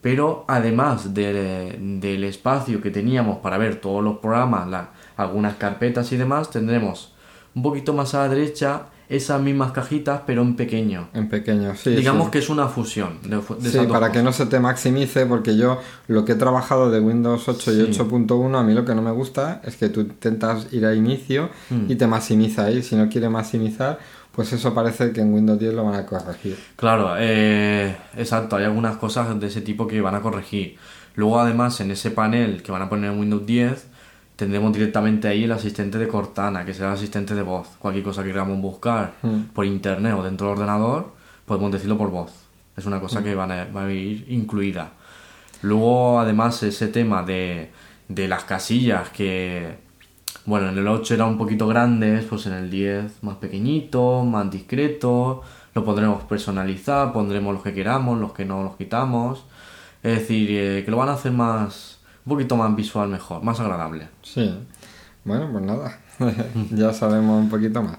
[0.00, 6.10] pero además de- del espacio que teníamos para ver todos los programas, la- algunas carpetas
[6.12, 7.12] y demás, tendremos
[7.54, 11.08] un poquito más a la derecha esas mismas cajitas, pero en pequeño.
[11.14, 11.90] En pequeño, sí.
[11.94, 12.30] Digamos sí.
[12.32, 15.56] que es una fusión de, Sí, esas dos para que no se te maximice, porque
[15.56, 18.00] yo lo que he trabajado de Windows 8 y Sí.
[18.00, 21.50] 8.1, a mí lo que no me gusta es que tú intentas ir a inicio
[21.70, 21.90] Mm.
[21.90, 22.82] y te maximiza ahí.
[22.82, 23.98] Si no quiere maximizar,
[24.32, 26.56] pues eso parece que en Windows 10 lo van a corregir.
[26.76, 30.76] Claro, eh, exacto, hay algunas cosas de ese tipo que van a corregir.
[31.14, 33.86] Luego, además, en ese panel que van a poner en Windows 10,
[34.36, 37.68] tendremos directamente ahí el asistente de Cortana, que será el asistente de voz.
[37.78, 39.40] Cualquier cosa que queramos buscar Mm.
[39.54, 41.12] por internet o dentro del ordenador,
[41.46, 42.32] podemos decirlo por voz.
[42.76, 44.90] Es una cosa que van a- va a ir incluida.
[45.62, 47.70] Luego, además, ese tema de,
[48.08, 49.78] de las casillas que,
[50.44, 54.50] bueno, en el 8 era un poquito grandes, pues en el 10 más pequeñito, más
[54.50, 55.42] discreto,
[55.74, 59.44] lo podremos personalizar, pondremos los que queramos, los que no los quitamos.
[60.02, 61.95] Es decir, eh, que lo van a hacer más,
[62.26, 64.08] un poquito más visual mejor, más agradable.
[64.22, 64.58] Sí.
[65.24, 65.98] Bueno, pues nada,
[66.72, 67.98] ya sabemos un poquito más.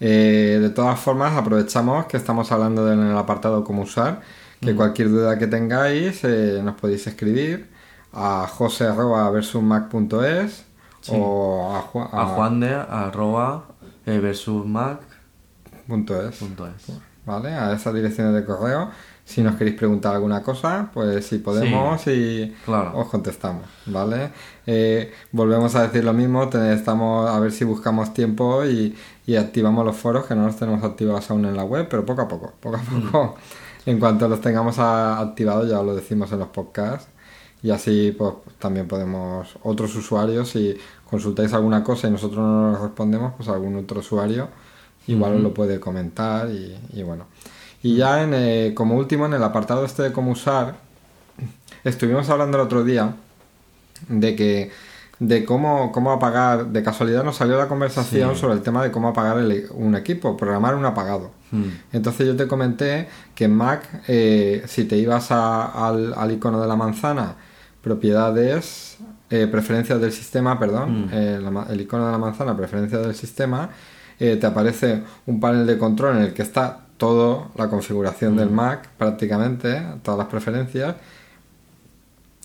[0.00, 4.20] Eh, de todas formas, aprovechamos que estamos hablando en el apartado cómo usar,
[4.60, 7.70] que cualquier duda que tengáis eh, nos podéis escribir
[8.12, 8.46] a
[9.40, 10.64] jose.versusmac.es
[11.02, 11.12] Sí.
[11.18, 13.64] o a, Ju- A juan de arroba
[14.04, 15.00] eh, versus mac
[15.88, 16.92] punto es, punto es.
[17.24, 17.54] ¿vale?
[17.54, 18.90] A esas direcciones de correo.
[19.30, 22.98] Si nos queréis preguntar alguna cosa, pues si podemos y Claro.
[22.98, 24.30] os contestamos, ¿vale?
[24.66, 28.94] Eh, volvemos a decir lo mismo, estamos a ver si buscamos tiempo y,
[29.26, 32.22] y activamos los foros, que no los tenemos activados aún en la web, pero poco
[32.22, 33.36] a poco, poco a poco.
[33.86, 37.08] En cuanto los tengamos activados ya os lo decimos en los podcasts
[37.62, 40.76] y así pues también podemos, otros usuarios, si
[41.08, 44.48] consultáis alguna cosa y nosotros no nos respondemos, pues algún otro usuario
[45.06, 47.26] igual os lo puede comentar y, y bueno.
[47.82, 50.74] Y ya en, eh, como último, en el apartado este de cómo usar,
[51.84, 53.14] estuvimos hablando el otro día
[54.08, 54.70] de que
[55.18, 58.40] de cómo, cómo apagar, de casualidad nos salió la conversación Sí.
[58.40, 61.30] sobre el tema de cómo apagar el- un equipo, programar un apagado.
[61.50, 61.64] Mm.
[61.92, 66.58] Entonces yo te comenté que en Mac, eh, si te ibas a- al, al icono
[66.62, 67.34] de la manzana,
[67.82, 68.96] propiedades,
[69.28, 71.08] eh, preferencias del sistema, perdón, Mm.
[71.12, 73.68] eh, la ma- el icono de la manzana, preferencias del sistema,
[74.18, 78.90] te aparece un panel de control en el que está toda la configuración del Mac,
[78.98, 80.96] prácticamente, todas las preferencias,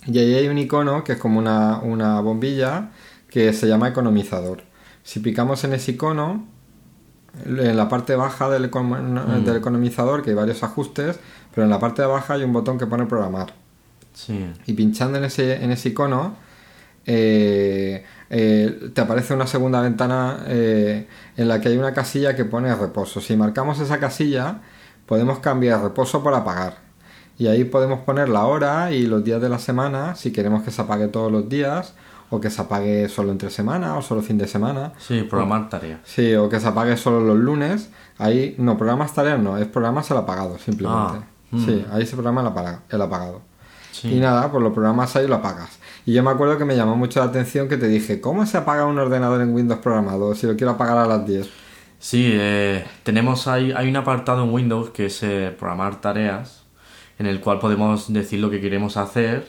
[0.08, 2.91] y ahí hay un icono que es como una, una bombilla
[3.30, 4.64] que se llama economizador.
[5.03, 6.45] Si picamos en ese icono,
[7.45, 11.20] en la parte baja del, del economizador, que hay varios ajustes,
[11.53, 13.53] pero en la parte de abajo hay un botón que pone programar.
[14.14, 14.47] Sí.
[14.66, 16.36] Y pinchando en ese, en ese icono,
[17.06, 22.45] eh, eh, te aparece una segunda ventana eh, en la que hay una casilla que
[22.45, 23.22] pone reposo.
[23.22, 24.62] Si marcamos esa casilla,
[25.06, 26.78] podemos cambiar reposo por apagar.
[27.38, 30.72] Y ahí podemos poner la hora y los días de la semana, si queremos que
[30.72, 31.93] se apague todos los días,
[32.30, 34.93] o que se apague solo entre semana, o solo fin de semana.
[34.97, 35.99] Sí, programar tareas.
[36.06, 37.89] Sí, o que se apague solo los lunes.
[38.18, 41.20] Ahí, no, programas tareas no, es programas el apagado, simplemente.
[41.20, 41.66] Ah, mm.
[41.66, 43.41] Sí, ahí se programa el, apaga- el apagado.
[43.91, 44.14] Sí.
[44.16, 45.78] Y nada, pues lo programas ahí y lo apagas.
[46.06, 48.58] Y yo me acuerdo que me llamó mucho la atención que te dije, ¿cómo se
[48.58, 51.49] apaga un ordenador en Windows programado si lo quiero apagar a las 10?
[51.97, 56.64] Sí, eh, tenemos ahí, hay un apartado en Windows que es eh, programar tareas,
[57.18, 59.47] en el cual podemos decir lo que queremos hacer,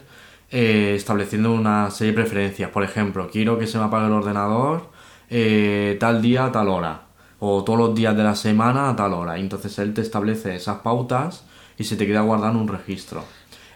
[0.49, 2.71] eh, estableciendo una serie de preferencias.
[2.71, 4.89] Por ejemplo, quiero que se me apague el ordenador
[5.29, 7.07] eh, tal día a tal hora,
[7.39, 9.37] o todos los días de la semana a tal hora.
[9.37, 11.45] Entonces él te establece esas pautas
[11.77, 13.23] y se te queda guardado en un registro.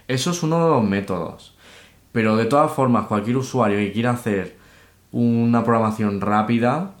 [0.08, 1.51] Eso es uno de los métodos.
[2.12, 4.56] Pero de todas formas, cualquier usuario que quiera hacer
[5.10, 6.92] una programación rápida,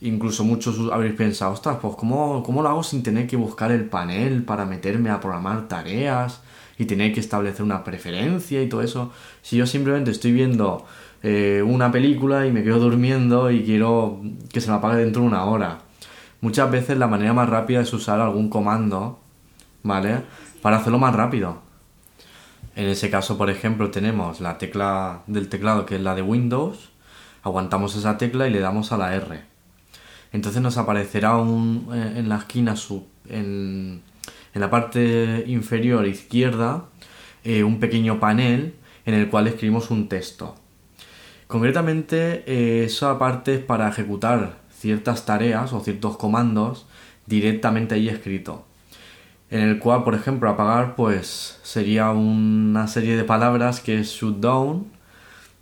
[0.00, 3.84] incluso muchos habréis pensado, ostras, pues ¿cómo, ¿cómo lo hago sin tener que buscar el
[3.84, 6.40] panel para meterme a programar tareas
[6.78, 9.12] y tener que establecer una preferencia y todo eso?
[9.42, 10.86] Si yo simplemente estoy viendo
[11.22, 14.20] eh, una película y me quedo durmiendo y quiero
[14.52, 15.78] que se me apague dentro de una hora.
[16.40, 19.20] Muchas veces la manera más rápida es usar algún comando,
[19.82, 20.22] ¿vale?
[20.62, 21.69] Para hacerlo más rápido.
[22.76, 26.90] En ese caso, por ejemplo, tenemos la tecla del teclado que es la de Windows,
[27.42, 29.42] aguantamos esa tecla y le damos a la R.
[30.32, 32.74] Entonces nos aparecerá un, eh, en la esquina,
[33.28, 34.02] en
[34.54, 36.84] la parte inferior izquierda,
[37.42, 40.54] eh, un pequeño panel en el cual escribimos un texto.
[41.48, 46.86] Concretamente, eh, esa parte es para ejecutar ciertas tareas o ciertos comandos
[47.26, 48.69] directamente ahí escrito
[49.50, 54.86] en el cual, por ejemplo, apagar, pues sería una serie de palabras que es shutdown,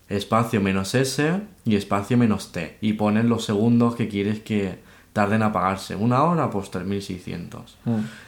[0.09, 2.76] espacio menos S y espacio menos T.
[2.80, 4.78] Y pones los segundos que quieres que
[5.12, 5.97] tarden a apagarse.
[5.97, 7.76] Una hora, pues 3600.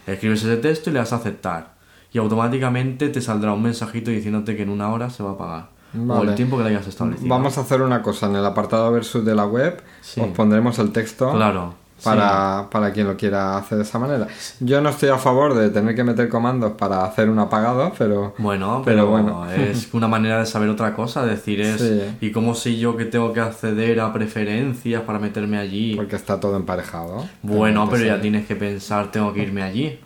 [0.06, 1.74] Escribes ese texto y le das a aceptar.
[2.12, 5.68] Y automáticamente te saldrá un mensajito diciéndote que en una hora se va a apagar.
[6.08, 7.28] O el tiempo que le hayas establecido.
[7.28, 10.20] Vamos a hacer una cosa, en el apartado versus de la web Sí.
[10.20, 11.74] os pondremos el texto Claro.
[12.02, 14.26] Para, para quien lo quiera hacer de esa manera.
[14.60, 18.34] Yo no estoy a favor de tener que meter comandos para hacer un apagado, pero...
[18.38, 19.50] Bueno, pero, bueno.
[19.50, 21.82] es una manera de saber otra cosa, decir es...
[22.20, 25.94] ¿Y cómo sé yo que tengo que acceder a preferencias para meterme allí?
[25.96, 27.26] Porque está todo emparejado.
[27.42, 29.98] Bueno, pero ya tienes que pensar, tengo que irme allí.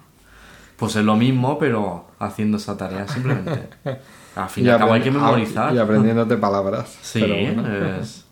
[0.77, 3.69] Pues es lo mismo, pero haciendo esa tarea simplemente.
[4.37, 5.73] Al fin y, al cabo hay que memorizar.
[5.75, 6.99] Y aprendiéndote palabras.
[7.03, 8.25] Sí, es...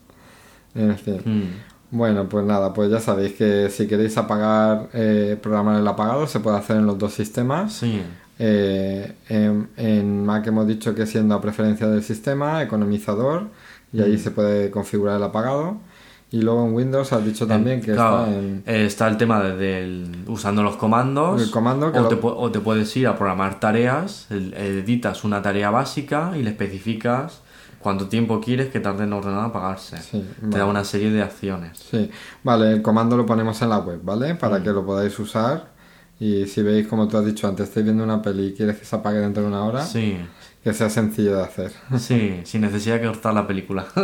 [0.74, 1.22] En fin.
[1.24, 1.71] Mm.
[1.92, 6.40] Bueno, pues nada, pues ya sabéis que si queréis apagar, eh, programar el apagado, se
[6.40, 7.74] puede hacer en los dos sistemas.
[7.74, 8.00] Sí.
[8.38, 13.48] Eh, en, Mac hemos dicho que siendo a preferencia del sistema, economizador,
[13.92, 14.18] y ahí mm.
[14.18, 15.76] se puede configurar el apagado.
[16.30, 18.62] Y luego en Windows has dicho también que está en...
[18.64, 21.42] Está el tema de, usando los comandos.
[21.42, 26.32] El comando o, te, o, te, puedes ir a programar tareas, editas una tarea básica
[26.34, 27.42] y le especificas
[27.82, 29.98] cuánto tiempo quieres que tarde en ordenar apagarse.
[30.50, 31.78] Te da una serie de acciones.
[31.78, 32.10] Sí,
[32.42, 34.34] vale, el comando lo ponemos en la web, ¿vale?
[34.34, 34.62] Para mm.
[34.62, 35.72] que lo podáis usar.
[36.18, 38.84] Y si veis, como tú has dicho antes, estáis viendo una peli y quieres que
[38.84, 40.16] se apague dentro de una hora, sí.
[40.62, 41.72] que sea sencillo de hacer.
[41.98, 43.86] Sí, sin necesidad de cortar la película.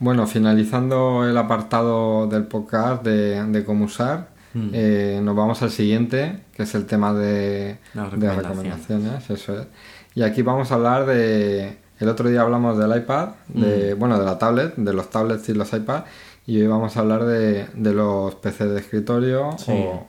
[0.00, 4.70] Bueno, finalizando el apartado del podcast de, cómo usar, hmm.
[4.72, 9.28] eh, nos vamos al siguiente, que es el tema de, recomendaciones.
[9.28, 9.66] Eso es.
[10.14, 11.78] Y aquí vamos a hablar de.
[11.98, 13.98] El otro día hablamos del iPad, de, hmm.
[13.98, 16.06] bueno, de la tablet, de los tablets y los iPads,
[16.46, 19.50] y hoy vamos a hablar de, los PC de escritorio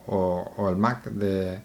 [0.08, 1.60] o, el Mac de,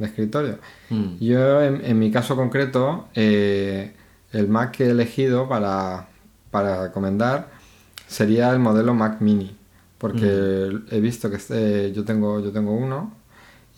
[0.00, 0.58] escritorio.
[0.88, 1.16] Hmm.
[1.20, 3.94] Yo, en, mi caso concreto, eh,
[4.32, 6.08] el Mac que he elegido para,
[6.50, 7.48] para recomendar
[8.08, 9.56] sería el modelo Mac Mini,
[9.98, 10.94] porque mm.
[10.94, 13.19] he visto que este, yo, tengo, yo tengo uno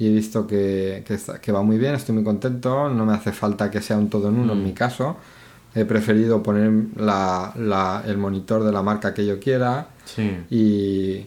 [0.02, 1.04] y he visto que,
[1.40, 4.30] que, va muy bien, estoy muy contento, no me hace falta que sea un todo
[4.30, 4.64] en uno en mm.
[4.64, 5.16] mi caso.
[5.76, 9.86] He preferido poner la, el monitor de la marca que yo quiera
[10.50, 11.24] y,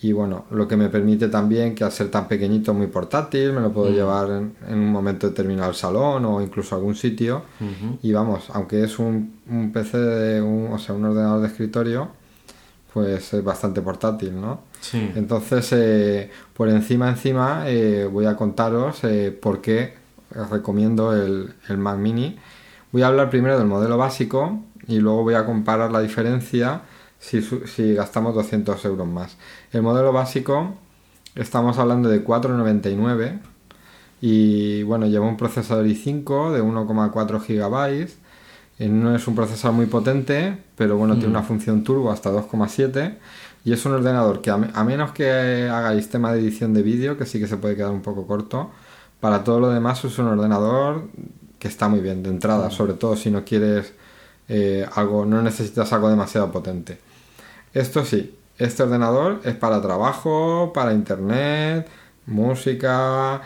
[0.00, 3.60] y, bueno, lo que me permite también que al ser tan pequeñito, muy portátil, me
[3.60, 3.94] lo puedo mm.
[3.94, 7.42] llevar en, un momento determinado al salón o incluso a algún sitio.
[8.02, 12.08] Y vamos, aunque es un, un PC, de un, o sea, un ordenador de escritorio,
[12.94, 14.60] pues es bastante portátil, ¿no?
[14.80, 15.10] Sí.
[15.16, 19.96] Entonces, eh, por encima, encima, eh, voy a contaros eh, por qué
[20.48, 22.38] recomiendo el, Mac Mini.
[22.92, 26.82] Voy a hablar primero del modelo básico y luego voy a comparar la diferencia
[27.18, 29.36] si, si gastamos 200 euros más.
[29.72, 30.76] El modelo básico,
[31.34, 33.40] estamos hablando de 4,99
[34.20, 38.08] y bueno, lleva un procesador i5 de 1,4 GB eh,
[38.78, 41.46] no es un procesador muy potente, pero bueno, tiene una mm.
[41.46, 43.16] función turbo hasta 2,7
[43.64, 47.24] y es un ordenador que a, menos que hagáis tema de edición de vídeo, que
[47.24, 48.70] sí que se puede quedar un poco corto,
[49.20, 51.08] para todo lo demás es un ordenador
[51.58, 52.72] que está muy bien de entrada, mm.
[52.72, 53.92] sobre todo si no quieres
[54.48, 56.98] eh, algo, no necesitas algo demasiado potente.
[57.72, 61.88] Esto sí, este ordenador es para trabajo, para internet,
[62.26, 63.42] música.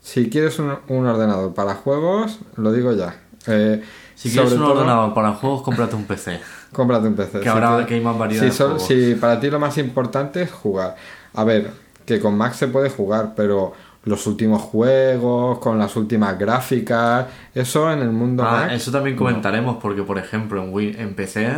[0.00, 3.20] Si quieres un, ordenador para juegos, lo digo ya.
[3.46, 3.82] Eh,
[4.14, 6.40] si quieres un ordenador para juegos, cómprate un PC.
[6.72, 7.40] cómprate un PC.
[7.40, 10.96] Que ahora que hay más variedad si, para ti lo más importante es jugar.
[11.34, 11.70] A ver,
[12.04, 13.74] que con Mac se puede jugar, pero
[14.04, 19.78] los últimos juegos, con las últimas gráficas, eso en el mundo ah, Eso también comentaremos,
[19.82, 21.50] porque por ejemplo en, Wii, en PC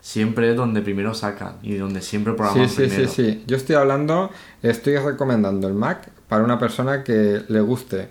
[0.00, 3.44] siempre es donde primero sacan y donde siempre programan sí, sí, Sí, sí, sí.
[3.46, 4.30] Yo estoy hablando,
[4.62, 8.08] estoy recomendando el Mac para una persona que le guste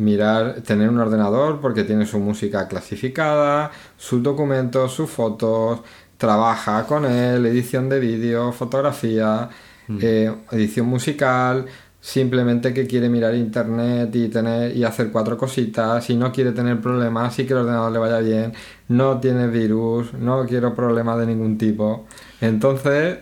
[0.00, 5.80] mirar, tener un ordenador porque tiene su música clasificada, sus documentos, sus fotos,
[6.16, 9.48] trabaja con él, edición de vídeo, fotografía,
[9.88, 9.98] mm.
[10.02, 11.66] eh, edición musical,
[12.00, 16.80] simplemente que quiere mirar internet y tener y hacer cuatro cositas y no quiere tener
[16.80, 18.52] problemas y que el ordenador le vaya bien,
[18.88, 22.06] no tiene virus, no quiero problemas de ningún tipo.
[22.40, 23.18] Entonces,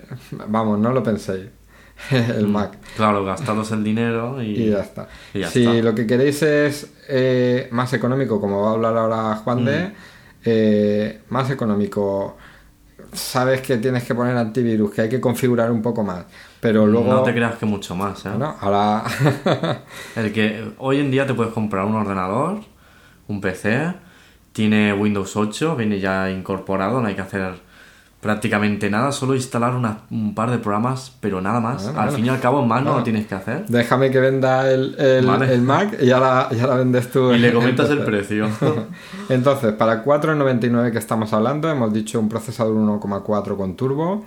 [0.48, 1.57] vamos, no lo penséis.
[2.10, 2.78] el mm, Mac.
[2.96, 5.08] Claro, gastaros el dinero y, ya está.
[5.50, 9.88] si lo que queréis es eh, más económico, como va a hablar ahora Juan de,
[9.88, 9.92] mm.
[10.44, 12.36] eh, más económico,
[13.12, 16.24] sabes que tienes que poner antivirus, que hay que configurar un poco más.
[16.60, 17.12] Pero mm, luego.
[17.12, 18.30] No te creas que mucho más, ¿eh?
[18.60, 19.04] ahora.
[20.16, 22.60] el que hoy en día te puedes comprar un ordenador,
[23.26, 23.94] un PC,
[24.52, 27.67] tiene Windows 8, viene ya incorporado, no hay que hacer
[28.20, 29.74] prácticamente nada, solo instalar
[30.10, 31.86] un par de programas, pero nada más.
[31.86, 33.66] al fin y al cabo, más no lo tienes que hacer.
[33.68, 37.32] Déjame que venda el, el, Mac y ya la, ya la vendes tú.
[37.32, 38.48] Y le comentas el precio.
[39.28, 44.24] Entonces, para 4,99 que estamos hablando, hemos dicho un procesador 1,4 con turbo,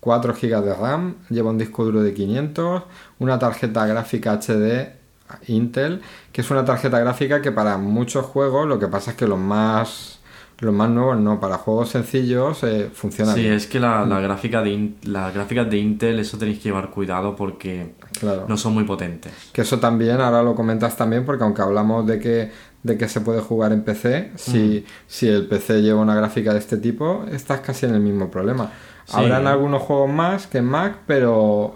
[0.00, 2.82] 4 GB de RAM, lleva un disco duro de 500,
[3.18, 5.02] una tarjeta gráfica HD
[5.48, 9.26] Intel, que es una tarjeta gráfica que para muchos juegos lo que pasa es que
[9.26, 10.20] los más
[10.62, 13.54] Los más nuevos no, para juegos sencillos eh, funciona Sí, bien.
[13.54, 17.34] es que la, la gráfica de las gráficas de Intel, eso tenéis que llevar cuidado
[17.34, 18.44] porque Claro.
[18.48, 19.32] no son muy potentes.
[19.52, 22.52] Que eso también, ahora lo comentas también, porque aunque hablamos de que,
[22.84, 26.60] de que se puede jugar en PC, si, si el PC lleva una gráfica de
[26.60, 28.70] este tipo, estás casi en el mismo problema.
[29.04, 29.14] Sí.
[29.16, 31.74] Habrán algunos juegos más que en Mac, pero,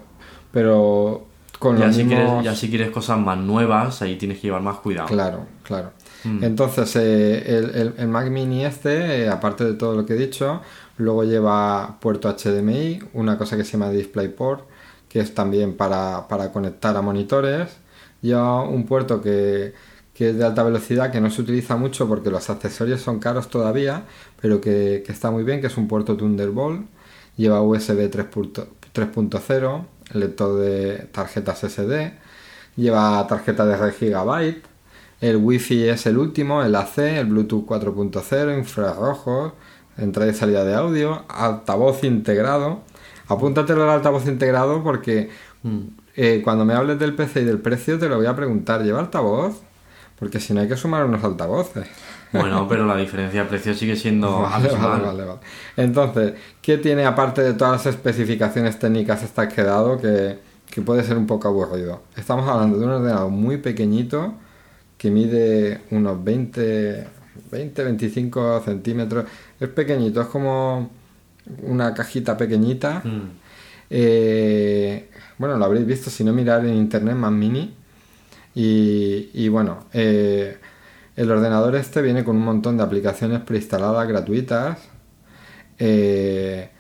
[0.53, 1.27] pero
[1.59, 2.25] con Ya los si, mismos...
[2.25, 5.09] quieres, ya si quieres cosas más nuevas, ahí tienes que llevar más cuidado.
[5.09, 5.91] Claro, claro.
[6.23, 6.45] Mm.
[6.45, 10.17] Entonces, eh, el, el- el Mac Mini este, eh, aparte de todo lo que he
[10.17, 10.61] dicho,
[10.97, 14.69] luego lleva puerto HDMI, una cosa que se llama DisplayPort,
[15.09, 17.77] que es también para, para conectar a monitores.
[18.23, 19.75] Lleva un puerto que,
[20.15, 23.49] que es de alta velocidad, que no se utiliza mucho porque los accesorios son caros
[23.49, 24.05] todavía,
[24.41, 26.87] pero que, que está muy bien, que es un puerto Thunderbolt.
[27.37, 32.13] Lleva USB 3.0, 3.0, lector de tarjetas SD,
[32.77, 34.63] lleva tarjeta de 6 GB,
[35.21, 39.53] el Wi-Fi es el último, el AC, el Bluetooth 4.0, infrarrojos,
[39.97, 42.81] entrada y salida de audio, altavoz integrado.
[43.29, 45.31] Apúntatelo al altavoz integrado porque
[45.63, 45.81] Mm.
[46.17, 49.01] eh, cuando me hables del PC y del precio te lo voy a preguntar, ¿lleva
[49.01, 49.57] altavoz?
[50.19, 51.87] Porque si no hay que sumar unos altavoces.
[52.33, 55.41] Bueno, pero la diferencia de precio sigue siendo Vale, vale, vale, vale.
[55.77, 60.39] Entonces, ¿qué tiene aparte de todas las especificaciones técnicas estas que he dado que,
[60.71, 62.03] que puede ser un poco aburrido?
[62.17, 64.35] Estamos hablando de un ordenador muy pequeñito
[64.97, 67.07] que mide unos 20,
[67.51, 69.27] 20, 25 centímetros.
[69.61, 70.91] Es pequeñito, es como
[71.63, 73.03] una cajita pequeñita.
[73.05, 73.31] Mm.
[73.91, 77.75] Eh, bueno, lo habréis visto, si no mirar en internet más mini.
[78.55, 80.59] Y, y bueno, eh,
[81.15, 84.79] el ordenador este viene con un montón de aplicaciones preinstaladas gratuitas.
[85.79, 86.71] Eh,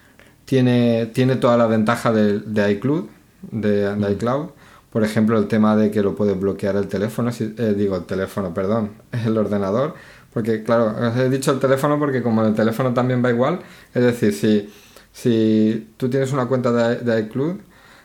[0.44, 3.06] tiene, tiene todas las ventajas de, de iCloud,
[3.50, 4.50] de, de iCloud.
[4.90, 8.04] Por ejemplo, el tema de que lo puedes bloquear el teléfono, si- eh, digo el
[8.04, 8.92] teléfono, perdón,
[9.26, 9.94] el ordenador.
[10.32, 13.60] Porque, claro, os he dicho el teléfono porque como el teléfono también va igual,
[13.94, 14.70] es decir, si,
[15.12, 17.56] si tú tienes una cuenta de, de iCloud,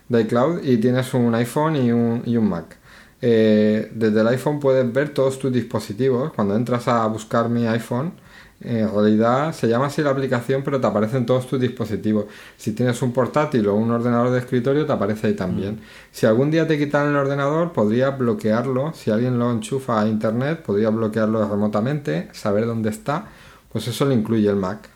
[0.09, 2.77] de iCloud y tienes un iPhone y un, y un Mac,
[3.21, 6.31] eh, desde el iPhone puedes ver todos tus dispositivos.
[6.33, 8.13] Cuando entras a buscar mi iPhone,
[8.63, 12.25] en realidad se llama así la aplicación, pero te aparecen todos tus dispositivos.
[12.57, 15.79] Si tienes un portátil o un ordenador de escritorio, te aparece ahí también.
[16.11, 18.93] Si algún día te quitan el ordenador, podrías bloquearlo.
[18.93, 23.25] Si alguien lo enchufa a internet, podría bloquearlo remotamente, saber dónde está.
[23.71, 24.89] Pues eso lo incluye el Mac.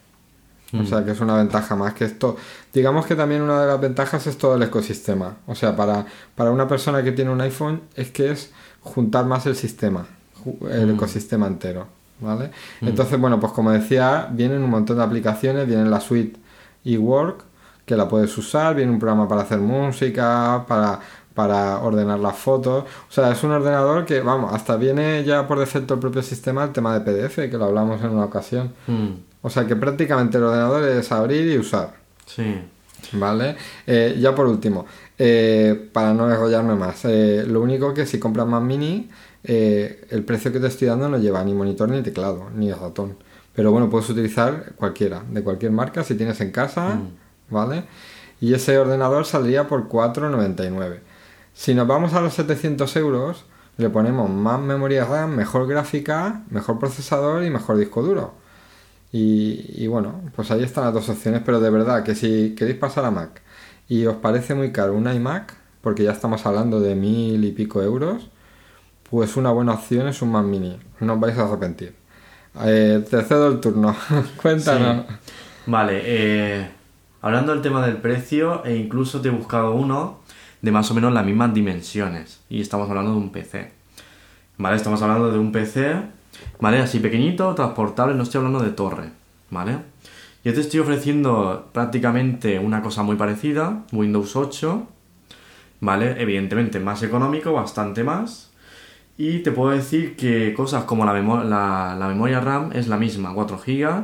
[0.74, 2.36] O sea que es una ventaja más que esto.
[2.74, 5.38] Digamos que también una de las ventajas es todo el ecosistema.
[5.48, 6.06] O sea, para,
[6.36, 8.52] para una persona que tiene un iPhone es que es
[8.82, 10.06] juntar más el sistema,
[10.70, 11.88] el ecosistema entero.
[12.20, 12.52] ¿Vale?
[12.82, 16.40] Entonces, bueno, pues como decía, vienen un montón de aplicaciones, viene la suite
[16.86, 17.44] eWork,
[17.86, 21.00] que la puedes usar, viene un programa para hacer música, para,
[21.34, 22.86] para ordenar las fotos.
[23.10, 26.64] O sea, es un ordenador que, vamos, hasta viene ya por defecto el propio sistema
[26.64, 28.74] el tema de PDF, que lo hablamos en una ocasión.
[28.88, 29.10] Mm.
[29.42, 31.94] O sea que prácticamente el ordenador es abrir y usar.
[32.26, 32.62] Sí.
[33.14, 33.56] ¿Vale?
[33.86, 34.88] Eh, ya por último,
[35.18, 39.10] eh, para no enrollarme más, eh, lo único que si compras más mini,
[39.48, 43.18] eh, el precio que te estoy dando no lleva ni monitor ni teclado, ni ratón.
[43.54, 47.00] Pero bueno, puedes utilizar cualquiera, de cualquier marca, si tienes en casa,
[47.50, 47.86] ¿vale?
[48.42, 51.00] Y ese ordenador saldría por 4,99.
[51.54, 53.46] Si nos vamos a los 700 euros,
[53.78, 58.34] le ponemos más memoria RAM, mejor gráfica, mejor procesador y mejor disco duro.
[59.12, 62.78] Y, y bueno, pues ahí están las dos opciones, pero de verdad que si queréis
[62.78, 63.42] pasar a Mac
[63.88, 67.82] y os parece muy caro un iMac, porque ya estamos hablando de mil y pico
[67.82, 68.30] euros,
[69.16, 71.96] pues una buena opción es un Mac Mini, no os vais a arrepentir.
[72.66, 73.96] Eh, te cedo el turno,
[74.42, 75.06] cuéntanos.
[75.68, 76.70] Vale, eh,
[77.22, 80.20] hablando del tema del precio, e incluso te he buscado uno
[80.62, 82.42] de más o menos las mismas dimensiones.
[82.50, 83.72] Y estamos hablando de un PC.
[84.58, 85.96] Vale, estamos hablando de un PC,
[86.60, 86.80] ¿vale?
[86.80, 89.12] Así pequeñito, transportable, no estoy hablando de torre,
[89.50, 89.78] ¿vale?
[90.44, 94.86] Yo te estoy ofreciendo prácticamente una cosa muy parecida, Windows 8,
[95.80, 96.22] ¿vale?
[96.22, 98.52] Evidentemente más económico, bastante más.
[99.18, 102.98] Y te puedo decir que cosas como la, memo- la, la memoria RAM es la
[102.98, 104.04] misma, 4 GB,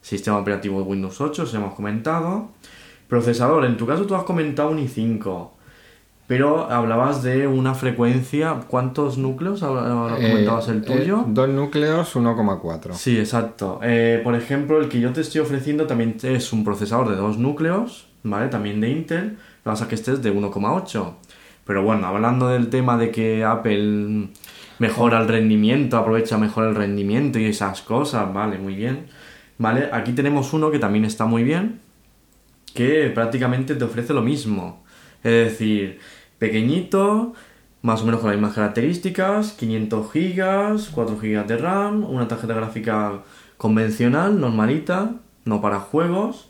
[0.00, 2.48] sistema operativo de Windows 8, os hemos comentado.
[3.08, 5.50] Procesador, en tu caso tú has comentado un i5,
[6.26, 11.24] pero hablabas de una frecuencia, ¿cuántos núcleos Eh, comentabas el eh, tuyo?
[11.28, 12.92] dos núcleos, 1,4.
[12.94, 13.78] Sí, exacto.
[13.82, 17.38] Eh, por ejemplo, el que yo te estoy ofreciendo también es un procesador de dos
[17.38, 18.48] núcleos, ¿vale?
[18.48, 21.12] También de Intel, lo que pasa es que este es de 1,8.
[21.68, 24.30] Pero bueno, hablando del tema de que Apple
[24.78, 29.08] mejora el rendimiento, aprovecha mejor el rendimiento y esas cosas, vale, muy bien.
[29.58, 31.80] Vale, aquí tenemos uno que también está muy bien,
[32.72, 34.82] que prácticamente te ofrece lo mismo.
[35.22, 35.98] Es decir,
[36.38, 37.34] pequeñito,
[37.82, 42.54] más o menos con las mismas características, 500 gigas, 4 gigas de RAM, una tarjeta
[42.54, 43.24] gráfica
[43.58, 46.48] convencional, normalita, no para juegos,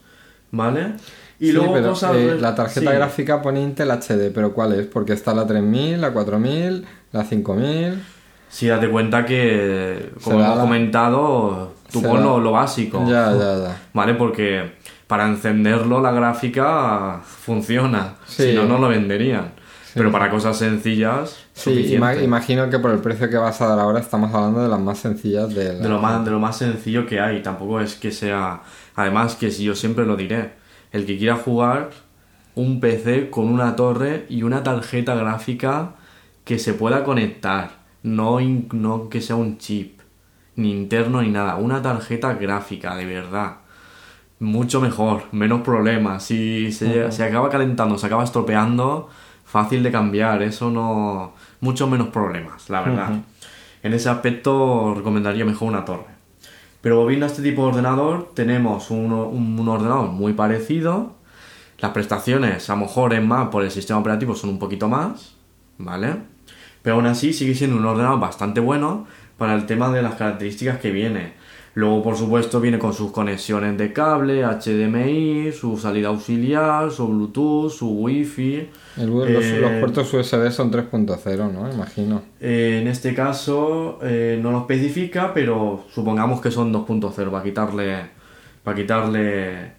[0.53, 0.93] ¿vale?
[1.41, 2.17] Y Sí, luego pero, cosas...
[2.17, 2.97] eh, la tarjeta sí.
[2.97, 4.87] gráfica pone Intel HD, pero ¿cuál es?
[4.87, 8.03] Porque está la 3000, la 4000, la 5000.
[8.49, 13.05] Sí, date cuenta que, como hemos la- comentado, tú pon lo, lo básico.
[13.07, 13.83] Ya, ya, ya.
[13.93, 14.15] ¿Vale?
[14.15, 14.73] Porque
[15.07, 18.15] para encenderlo la gráfica funciona.
[18.27, 18.51] Sí.
[18.51, 19.53] Si no, no lo venderían.
[19.95, 23.99] Pero para cosas sencillas, Sí, imagino que por el precio que vas a dar ahora
[23.99, 27.05] estamos hablando de las más sencillas de la- de lo más de lo más sencillo
[27.05, 28.61] que hay tampoco es que sea
[28.95, 30.53] además que si yo siempre lo diré
[30.93, 31.91] el que quiera jugar
[32.55, 35.93] un PC con una torre y una tarjeta gráfica
[36.45, 38.39] que se pueda conectar no
[39.11, 40.01] que sea un chip
[40.57, 43.57] ni interno ni nada una tarjeta gráfica de verdad
[44.41, 46.23] mucho mejor menos problemas.
[46.25, 49.09] Si se acaba calentando se acaba estropeando
[49.45, 53.11] fácil de cambiar eso no mucho menos problemas la verdad.
[53.83, 56.18] En ese aspecto recomendaría mejor una torre.
[56.81, 61.15] Pero volviendo a este tipo de ordenador, tenemos un, un- un ordenador muy parecido.
[61.79, 65.35] Las prestaciones, a lo mejor en más por el sistema operativo, son un poquito más,
[65.79, 66.17] ¿vale?
[66.83, 69.07] Pero aún así sigue siendo un ordenador bastante bueno
[69.37, 71.35] para el tema de las características que viene.
[71.75, 77.71] Luego, por supuesto, viene con sus conexiones de cable, HDMI, su salida auxiliar, su Bluetooth,
[77.71, 78.69] su Wi-Fi.
[78.97, 81.73] El- los, Eh, los puertos USB son 3.0, ¿no?
[81.73, 82.23] Imagino.
[82.41, 87.97] Eh, en este caso eh, no lo especifica, pero supongamos que son 2.0 para quitarle,
[88.65, 89.79] para quitarle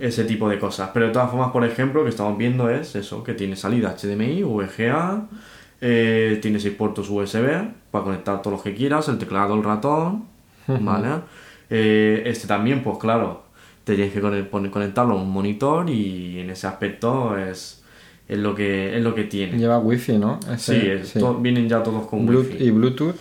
[0.00, 0.90] ese tipo de cosas.
[0.94, 3.96] Pero de todas formas, por ejemplo, lo que estamos viendo es eso, que tiene salida
[3.96, 5.26] HDMI, VGA,
[5.80, 7.46] tiene 6 puertos USB
[7.90, 10.30] para conectar todos los que quieras, el teclado, el ratón,
[10.66, 11.08] ¿vale?
[11.70, 13.44] Eh, este también, pues claro,
[13.84, 14.20] te tienes que
[14.70, 17.82] conectarlo a un monitor y en ese aspecto es,
[18.28, 19.58] es, lo, que, es lo que tiene.
[19.58, 20.38] Lleva Wi-Fi, ¿no?
[20.52, 22.62] Ese- Sí, es- vienen ya todos con wifi.
[22.62, 23.16] y Bluetooth.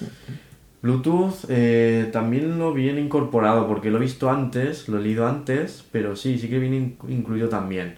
[0.82, 5.84] Bluetooth eh, también lo viene incorporado porque lo he visto antes, lo he leído antes,
[5.92, 7.96] pero sí, sí que viene in- incluido también.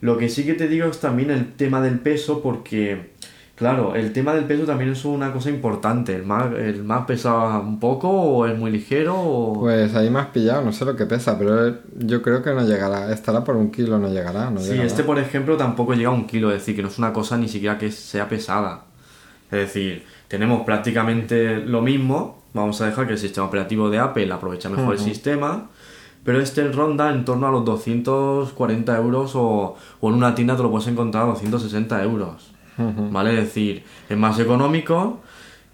[0.00, 3.10] Lo que sí que te digo es también el tema del peso porque,
[3.56, 6.14] claro, el tema del peso también es una cosa importante.
[6.14, 9.14] ¿El Mac, el Mac pesa un poco o es muy ligero?
[9.18, 9.60] O...
[9.60, 12.62] Pues ahí me has pillado, no sé lo que pesa, pero yo creo que no
[12.66, 13.12] llegará.
[13.12, 14.50] Estará por un kilo, no llegará.
[14.50, 14.86] No Sí, llegará.
[14.86, 17.36] este por ejemplo tampoco llega a un kilo, es decir, que no es una cosa
[17.36, 18.84] ni siquiera que sea pesada.
[19.50, 24.32] Es decir, tenemos prácticamente lo mismo, vamos a dejar que el sistema operativo de Apple
[24.32, 25.66] aprovecha mejor el sistema,
[26.24, 30.62] pero este ronda en torno a los 240 euros o, o en una tienda te
[30.62, 32.50] lo puedes encontrar a 260 euros.
[32.76, 33.30] ¿Vale?
[33.38, 35.20] Es decir, es más económico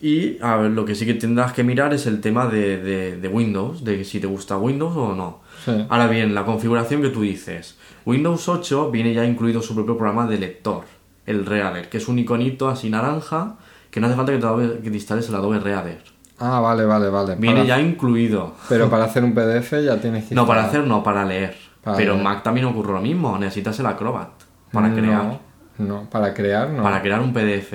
[0.00, 3.16] y a ver, lo que sí que tendrás que mirar es el tema de, de-
[3.18, 5.40] de Windows, de si te gusta Windows o no.
[5.64, 5.72] Sí.
[5.88, 7.76] Ahora bien, la configuración que tú dices.
[8.06, 10.84] Windows 8 viene ya incluido su propio programa de lector,
[11.26, 13.56] el Reader, que es un iconito así naranja
[13.90, 16.02] que no hace falta que te, que te instales el Adobe Reader.
[16.38, 17.34] Ah, vale, vale, vale.
[17.36, 18.54] Viene Para- ya incluido.
[18.70, 21.56] Pero para hacer un PDF ya tienes que No, para hacer no, para leer.
[21.82, 22.22] Para Pero en.
[22.22, 24.30] Mac también ocurre lo mismo, necesitas el Acrobat
[24.72, 25.38] para No, crear.
[25.80, 26.82] No, para crear no.
[26.82, 27.72] Para crear un PDF.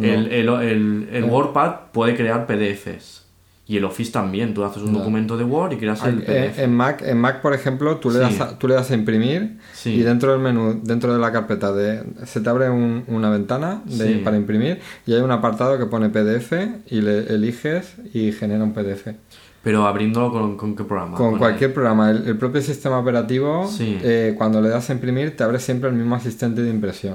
[0.00, 3.22] El, el, el, el WordPad puede crear PDFs.
[3.66, 4.52] Y el Office también.
[4.52, 6.58] Tú haces un documento de Word y creas el Eh, PDF.
[6.58, 8.20] en Mac, en Mac, por ejemplo, tú le, Sí.
[8.20, 9.94] das a, tú le das a imprimir Sí.
[9.94, 13.80] y dentro del menú, dentro de la carpeta, de, se te abre un- una ventana
[13.86, 14.20] de- Sí.
[14.22, 16.52] para imprimir y hay un apartado que pone PDF
[16.90, 19.14] y le eliges y genera un PDF.
[19.62, 21.16] Pero abriéndolo con, con qué programa.
[21.16, 23.98] Con Con cualquier programa, el, el propio sistema operativo, Sí.
[24.02, 27.14] eh, cuando le das a imprimir, te abre siempre el mismo asistente de impresión.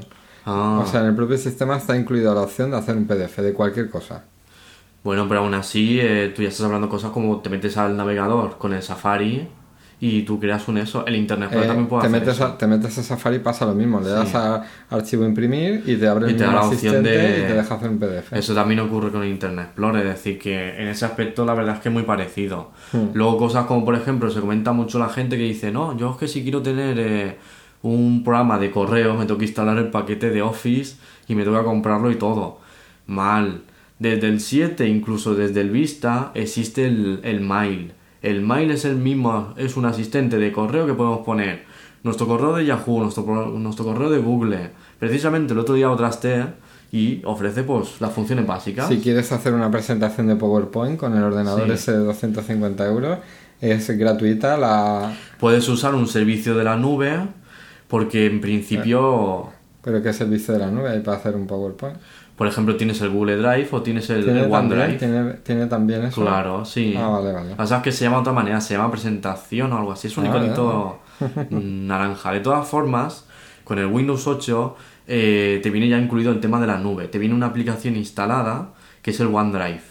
[0.51, 0.79] Ah.
[0.83, 3.53] O sea, en el propio sistema está incluida la opción de hacer un PDF de
[3.53, 4.23] cualquier cosa.
[5.03, 8.57] Bueno, pero aún así, eh, tú ya estás hablando cosas como te metes al navegador
[8.57, 9.47] con el Safari
[10.01, 11.05] y tú creas un eso.
[11.05, 12.45] El Internet Explorer Eh, también puede te, hacer metes eso.
[12.45, 13.99] a, te metes a Safari y pasa lo mismo.
[14.01, 17.39] Le das a archivo imprimir y te abre el Y te da la opción de-
[17.43, 18.33] y te deja hacer un PDF.
[18.37, 21.75] Eso también ocurre con el Internet Explorer, es decir, que en ese aspecto la verdad
[21.75, 22.71] es que es muy parecido.
[22.91, 23.07] Hmm.
[23.13, 26.17] Luego cosas como, por ejemplo, se comenta mucho la gente que dice, no, yo es
[26.17, 27.37] que si quiero tener eh,
[27.81, 31.57] un programa de correo, me tengo que instalar el paquete de Office y me tengo
[31.59, 32.59] que comprarlo y todo.
[33.07, 33.61] Mal.
[33.99, 37.93] Desde el 7, incluso desde el Vista, existe el, el Mail.
[38.21, 41.63] El Mail es el mismo, es un asistente de correo que podemos poner
[42.03, 43.23] nuestro correo de Yahoo, nuestro,
[43.57, 44.71] nuestro correo de Google.
[44.99, 46.45] Precisamente el otro día lo trasteé
[46.91, 48.87] y ofrece pues las funciones básicas.
[48.87, 51.71] Si quieres hacer una presentación de PowerPoint con el ordenador Sí.
[51.73, 53.19] ese de 250 euros,
[53.61, 55.13] es gratuita la...
[55.39, 57.19] Puedes usar un servicio de la nube
[57.89, 59.49] porque en principio,
[59.83, 61.97] Pero ¿qué servicio de la nube hay para hacer un PowerPoint?
[62.37, 64.97] por ejemplo, tienes el Google Drive o tienes el, ¿Tiene el también, OneDrive.
[64.99, 66.21] ¿tiene, ¿Tiene también eso?
[66.21, 66.95] Claro, sí.
[66.97, 67.55] Ah, vale, vale.
[67.55, 70.07] Pasa que se llama de otra manera, se llama presentación o algo así.
[70.07, 70.99] Es un Ah, iconito
[71.49, 72.31] naranja.
[72.31, 73.25] De todas formas,
[73.65, 74.75] con el Windows 8
[75.07, 77.09] eh, te viene ya incluido el tema de la nube.
[77.09, 78.69] Te viene una aplicación instalada
[79.01, 79.81] que es el OneDrive.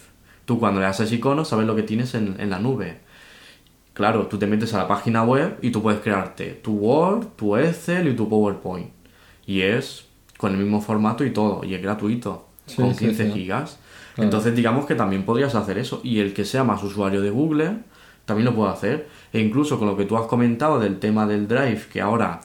[0.47, 3.01] Tú cuando le das ese icono sabes lo que tienes en, en la nube.
[3.99, 7.57] Claro, tú te metes a la página web y tú puedes crearte tu Word, tu
[7.57, 8.91] Excel y tu PowerPoint.
[9.45, 13.27] Y es con el mismo formato y todo, y es gratuito, Sí, con sí, 15
[13.27, 13.33] sí.
[13.33, 13.79] gigas.
[14.17, 16.01] Entonces digamos que también podrías hacer eso.
[16.05, 17.79] Y el que sea más usuario de Google
[18.25, 19.09] también lo puede hacer.
[19.33, 22.41] E incluso con lo que tú has comentado del tema del Drive, que ahora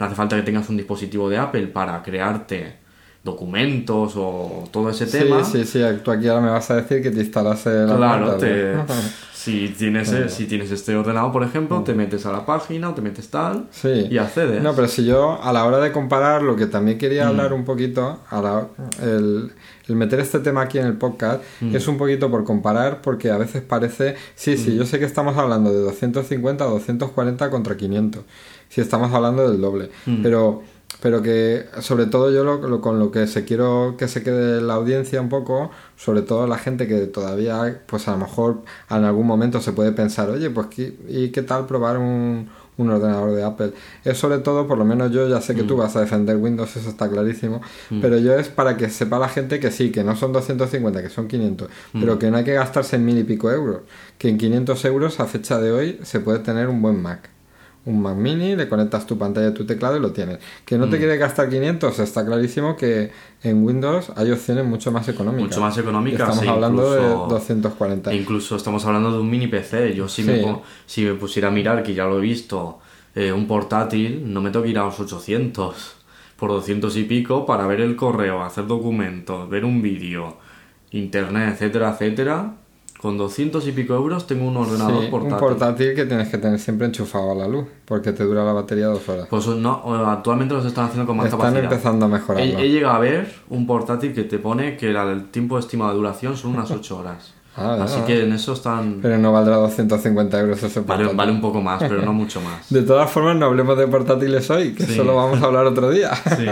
[0.00, 2.76] no hace falta que tengas un dispositivo de Apple para crearte
[3.22, 5.44] documentos o todo ese tema.
[5.44, 8.36] Sí, sí, sí, tú aquí ahora me vas a decir que te instalas el Claro,
[8.36, 8.74] te-.
[9.50, 12.94] si, tienes, eh, si tienes este ordenado, por ejemplo, te metes a la página o
[12.94, 14.06] te metes tal Sí.
[14.10, 14.62] y accedes.
[14.62, 17.28] No, pero si yo a la hora de comparar, lo que también quería Mm.
[17.28, 18.66] hablar un poquito, a la-
[19.02, 19.52] el,
[19.88, 21.74] el meter este tema aquí en el podcast, Mm.
[21.74, 24.78] es un poquito por comparar, porque a veces parece, sí, sí, Mm.
[24.78, 28.22] yo sé que estamos hablando de 250 o 240 contra 500,
[28.68, 30.22] si estamos hablando del doble, Mm.
[30.22, 30.62] pero
[31.00, 34.60] pero que sobre todo yo lo, lo- con lo que se quiero que se quede
[34.60, 39.04] la audiencia un poco sobre todo la gente que todavía pues a lo mejor en
[39.04, 43.32] algún momento se puede pensar oye pues ¿qué- y qué tal probar un, un ordenador
[43.34, 43.72] de Apple
[44.04, 46.76] es sobre todo por lo menos yo ya sé que tú vas a defender Windows
[46.76, 47.60] eso está clarísimo
[48.00, 51.10] pero yo es para que sepa la gente que sí que no son 250 que
[51.10, 53.82] son 500 pero que no hay que gastarse en mil y pico euros
[54.16, 57.30] que en 500 euros a fecha de hoy se puede tener un buen Mac
[57.84, 60.38] un Mac mini, le conectas tu pantalla, tu teclado y lo tienes.
[60.64, 63.10] Que no te quieres gastar 500, está clarísimo que
[63.42, 65.48] en Windows hay opciones mucho más económicas.
[65.48, 68.12] Mucho más económicas, Estamos e hablando incluso- de 240.
[68.12, 69.94] E incluso estamos hablando de un mini PC.
[69.94, 70.42] Yo si, me, Sí.
[70.44, 72.78] po- si me pusiera a mirar, que ya lo he visto,
[73.14, 75.94] eh, un portátil, no me tengo que ir a los 800
[76.36, 80.36] por 200 y pico para ver el correo, hacer documentos, ver un vídeo,
[80.90, 82.52] internet, etcétera, etcétera.
[83.00, 85.34] Con 200 y pico euros tengo un ordenador Sí, portátil.
[85.34, 88.52] un portátil que tienes que tener siempre enchufado a la luz, porque te dura la
[88.52, 89.28] batería dos horas.
[89.30, 91.64] Pues no, actualmente los están haciendo con más Están capacidad.
[91.64, 92.58] empezando a mejorarlo.
[92.58, 95.90] He, he llegado a ver un portátil que te pone que la- el tiempo estimado
[95.92, 97.34] de duración son unas 8 horas.
[97.60, 98.04] Ah, Así ah.
[98.06, 99.00] que en eso están...
[99.02, 101.16] Pero no valdrá 250 euros ese portátil.
[101.16, 102.70] vale un poco más, pero no mucho más.
[102.70, 104.94] De todas formas, no hablemos de portátiles hoy, que Sí.
[104.94, 106.12] solo vamos a hablar otro día.
[106.36, 106.46] Sí.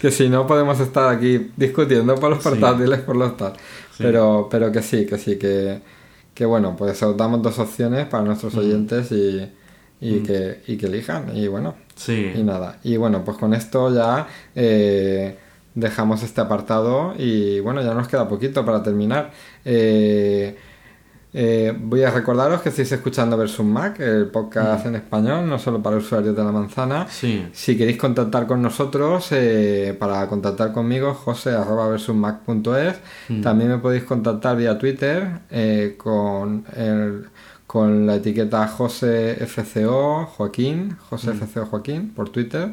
[0.00, 3.54] que si no podemos estar aquí discutiendo por los portátiles, por los tal.
[3.98, 5.80] Pero, pero que sí, que sí, que,
[6.34, 8.58] que bueno, pues os damos dos opciones para nuestros Mm.
[8.58, 9.50] oyentes y,
[10.00, 11.34] y, que, y que elijan.
[11.36, 12.32] Y bueno, Sí.
[12.34, 12.78] y nada.
[12.84, 15.36] Y bueno, pues con esto ya eh,
[15.74, 19.30] dejamos este apartado y bueno, ya nos queda poquito para terminar.
[19.64, 20.56] Eh,
[21.38, 25.82] eh, voy a recordaros que estáis escuchando Versus Mac, el podcast en español, no solo
[25.82, 27.06] para usuarios de la manzana.
[27.10, 27.46] Sí.
[27.52, 32.96] Si queréis contactar con nosotros, eh, para contactar conmigo, jose.versusmac.es.
[33.42, 37.26] También me podéis contactar vía Twitter eh, con, el-
[37.66, 42.72] con la etiqueta JoseFCO Joaquín, JoseFCO Joaquín por Twitter.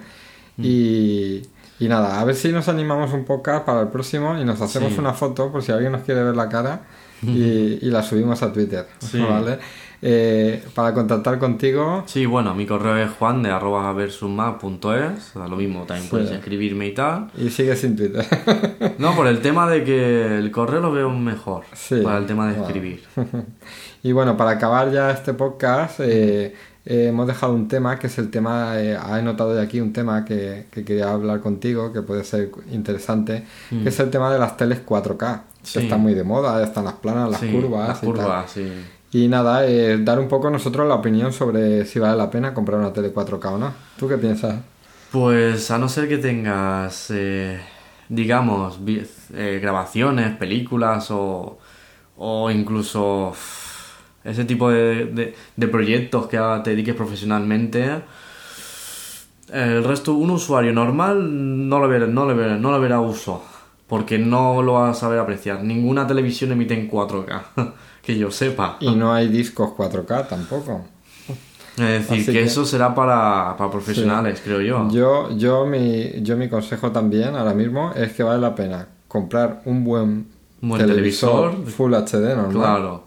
[0.58, 1.42] Y,
[1.80, 4.94] y nada, a ver si nos animamos un poco para el próximo y nos hacemos
[4.94, 5.00] Sí.
[5.00, 6.82] una foto por si alguien nos quiere ver la cara
[7.26, 8.86] y, y la subimos a Twitter.
[9.00, 9.20] Sí.
[9.20, 9.60] ¿vale?
[10.06, 15.56] Eh, para contactar contigo, Sí, bueno, mi correo es juan de arroba versusmac.es, da lo
[15.56, 17.30] mismo, también puedes escribirme y tal.
[17.38, 18.26] y sigue sin Twitter.
[19.00, 22.02] No, por el tema de que el correo lo veo mejor, Sí.
[22.04, 23.02] para el tema de escribir.
[24.04, 26.54] y bueno, para acabar ya este podcast, eh,
[26.86, 29.94] eh, hemos dejado un tema que es el tema, eh, he notado de aquí un
[29.94, 34.40] tema que, que quería hablar contigo, que puede ser interesante, que es el tema de
[34.40, 35.42] las teles 4K.
[35.64, 35.80] Sí.
[35.80, 37.88] Que está muy de moda, están las planas, las Sí, curvas.
[37.88, 38.16] Las y tal.
[38.16, 38.70] curvas, sí.
[39.14, 42.80] Y nada, eh, dar un poco nosotros la opinión sobre si vale la pena comprar
[42.80, 43.74] una tele 4K o no.
[43.96, 44.56] ¿Tú qué piensas?
[45.12, 47.62] Pues a no ser que tengas, eh,
[48.10, 48.80] digamos,
[49.34, 51.60] eh, grabaciones, películas o,
[52.18, 53.32] o incluso
[54.24, 58.02] ese tipo de, de- de proyectos que haga- te dediques profesionalmente,
[59.52, 63.44] el resto, un usuario normal no lo verá, no le verá, no le verá uso,
[63.88, 65.64] porque no lo va a saber apreciar.
[65.64, 67.42] Ninguna televisión emite en 4K,
[68.02, 68.78] que yo sepa.
[68.80, 70.86] Y no hay discos 4K tampoco.
[71.78, 74.88] Es decir, que, que- eso será para, para profesionales, creo yo.
[74.92, 79.62] Yo, yo, mi, yo mi consejo también ahora mismo es que vale la pena comprar
[79.66, 80.28] un buen,
[80.62, 81.66] Un buen televisor.
[81.66, 82.52] Full HD normal.
[82.52, 83.03] Claro.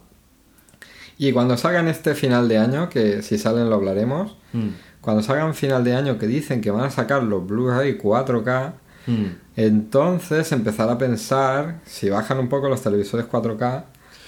[1.18, 4.68] Y cuando salgan este final de año, que si salen lo hablaremos, Mm,
[5.01, 8.72] cuando salgan final de año que dicen que van a sacar los Blu-ray 4K,
[9.06, 9.24] mm.
[9.56, 13.84] entonces empezar a pensar, si bajan un poco los televisores 4K,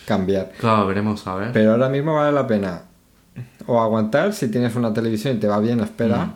[0.07, 0.53] cambiar.
[0.59, 1.53] Claro, veremos a ver.
[1.53, 2.83] Pero ahora mismo vale la pena
[3.67, 6.27] o aguantar si tienes una televisión y te va bien, espera.
[6.27, 6.35] Mm.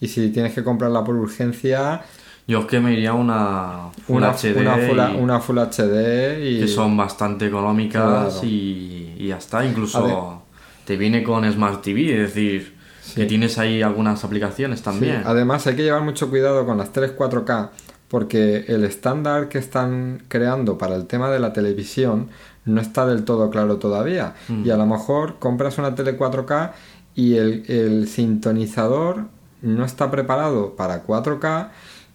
[0.00, 2.02] Y si tienes que comprarla por urgencia,
[2.46, 6.40] Yo es que me iría una Full una, HD una, full, y- una Full HD
[6.44, 8.46] y que son bastante económicas Claro.
[8.46, 9.64] y, y ya está.
[9.64, 10.42] Incluso
[10.84, 12.74] te viene con Smart TV, es decir,
[13.14, 15.22] que tienes ahí algunas aplicaciones Sí, también.
[15.24, 17.70] Además hay que llevar mucho cuidado con las teles 4K
[18.08, 22.28] porque el estándar que están creando para el tema de la televisión
[22.66, 24.34] no está del todo claro todavía.
[24.48, 24.66] Mm.
[24.66, 26.72] Y a lo mejor compras una tele 4K
[27.14, 29.24] y el, el sintonizador
[29.62, 31.68] no está preparado para 4K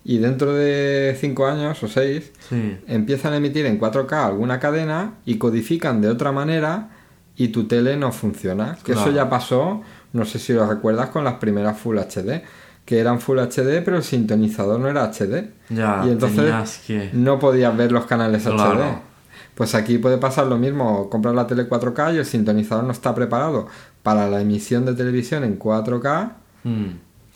[0.03, 2.77] y dentro de 5 años o 6 Sí.
[2.87, 6.89] empiezan a emitir en 4K alguna cadena y codifican de otra manera
[7.35, 8.77] y tu tele no funciona.
[8.83, 9.81] Que eso ya pasó,
[10.13, 12.43] no sé si lo recuerdas, con las primeras Full HD,
[12.85, 15.51] que eran Full HD pero el sintonizador no era HD.
[15.69, 17.09] Ya, y entonces que...
[17.13, 18.79] no podías ver los canales Claro.
[18.83, 19.09] HD.
[19.55, 23.13] Pues aquí puede pasar lo mismo, comprar la tele 4K y el sintonizador no está
[23.13, 23.67] preparado
[24.03, 26.31] para la emisión de televisión en 4K
[26.63, 26.87] Mm.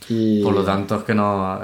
[0.08, 0.42] Y...
[0.42, 1.60] Por lo tanto, es que no,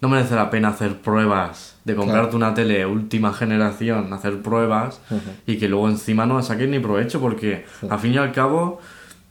[0.00, 5.00] no merece la pena hacer pruebas de comprarte una tele última generación, hacer pruebas
[5.46, 8.78] y que luego encima no le saques ni provecho, porque al fin y al cabo,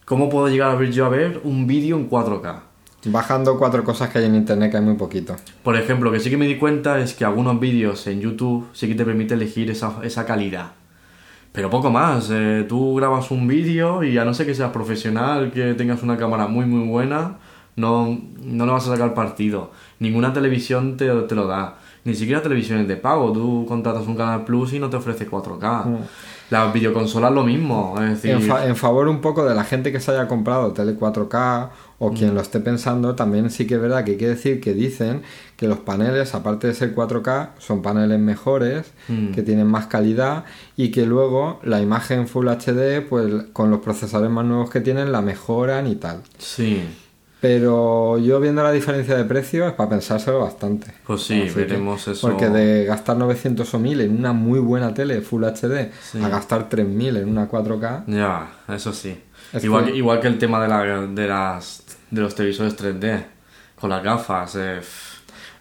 [0.06, 2.62] ¿cómo puedo llegar a ver yo a ver un vídeo en 4K?
[3.06, 5.36] Bajando cuatro cosas que hay en internet que hay muy poquito.
[5.64, 8.88] Por ejemplo, que sí que me di cuenta es que algunos vídeos en YouTube sí
[8.88, 10.72] que te permite elegir esa, esa calidad.
[11.52, 15.52] Pero poco más, eh, tú grabas un vídeo y a no ser que seas profesional,
[15.52, 17.38] que tengas una cámara muy muy buena,
[17.78, 19.72] no, no le vas a sacar partido.
[20.00, 21.78] Ninguna televisión te, te lo da.
[22.04, 23.32] Ni siquiera televisiones de pago.
[23.34, 25.98] Tú contratas un canal Plus y no te ofrece 4K.
[26.50, 27.96] Las videoconsolas lo mismo.
[28.02, 30.72] Es decir, En, fa- en favor un poco de la gente que se haya comprado
[30.72, 32.14] tele 4K o Mm.
[32.16, 35.24] quien lo esté pensando, también sí que es verdad que hay que decir que dicen
[35.58, 39.32] que los paneles, aparte de ser 4K, son paneles mejores, Mm.
[39.34, 40.46] que tienen más calidad
[40.78, 45.12] y que luego la imagen Full HD, pues con los procesadores más nuevos que tienen,
[45.12, 46.22] la mejoran y tal.
[46.38, 46.82] sí.
[47.40, 50.92] Pero yo viendo la diferencia de precio es para pensárselo bastante.
[51.06, 52.28] Pues sí, Así que- veremos eso.
[52.30, 56.24] Porque de gastar 900 o 1000 en una muy buena tele Full HD Sí.
[56.24, 59.22] a gastar 3000 en una 4K, Ya, eso sí.
[59.54, 63.24] Es igual, que- igual que el tema de, la, de, las, de los televisores 3D,
[63.80, 64.56] con las gafas.
[64.56, 64.80] eh,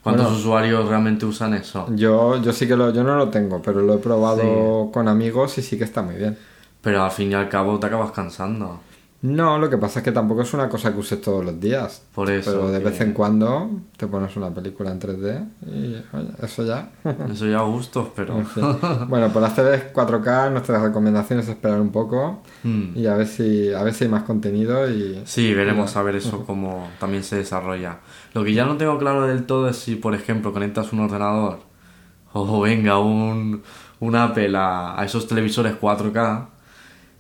[0.03, 0.39] ¿Cuántos Bueno.
[0.39, 1.87] usuarios realmente usan eso?
[1.95, 5.59] Yo, yo sí que lo, yo no lo tengo, pero lo he probado con amigos
[5.59, 6.39] y sí que está muy bien.
[6.81, 8.81] Pero al fin y al cabo te acabas cansando.
[9.29, 12.03] No, lo que pasa es que tampoco es una cosa que uses todos los días.
[12.15, 12.51] Por eso.
[12.53, 16.65] Pero de que- vez en cuando te pones una película en 3D y oye, eso
[16.65, 16.91] ya.
[17.33, 18.37] Eso ya a gustos, pero.
[18.39, 18.65] En fin.
[19.09, 22.97] Bueno, por las teles 4K nuestras recomendaciones es esperar un poco Mm.
[22.97, 26.17] y a ver si a ver si hay más contenido y Sí, veremos a ver
[26.17, 27.99] eso cómo también se desarrolla.
[28.35, 31.61] Lo que ya no tengo claro del todo es si, por ejemplo, conectas un ordenador
[32.33, 33.63] o venga un,
[34.01, 36.49] un Apple a, a esos televisores 4K,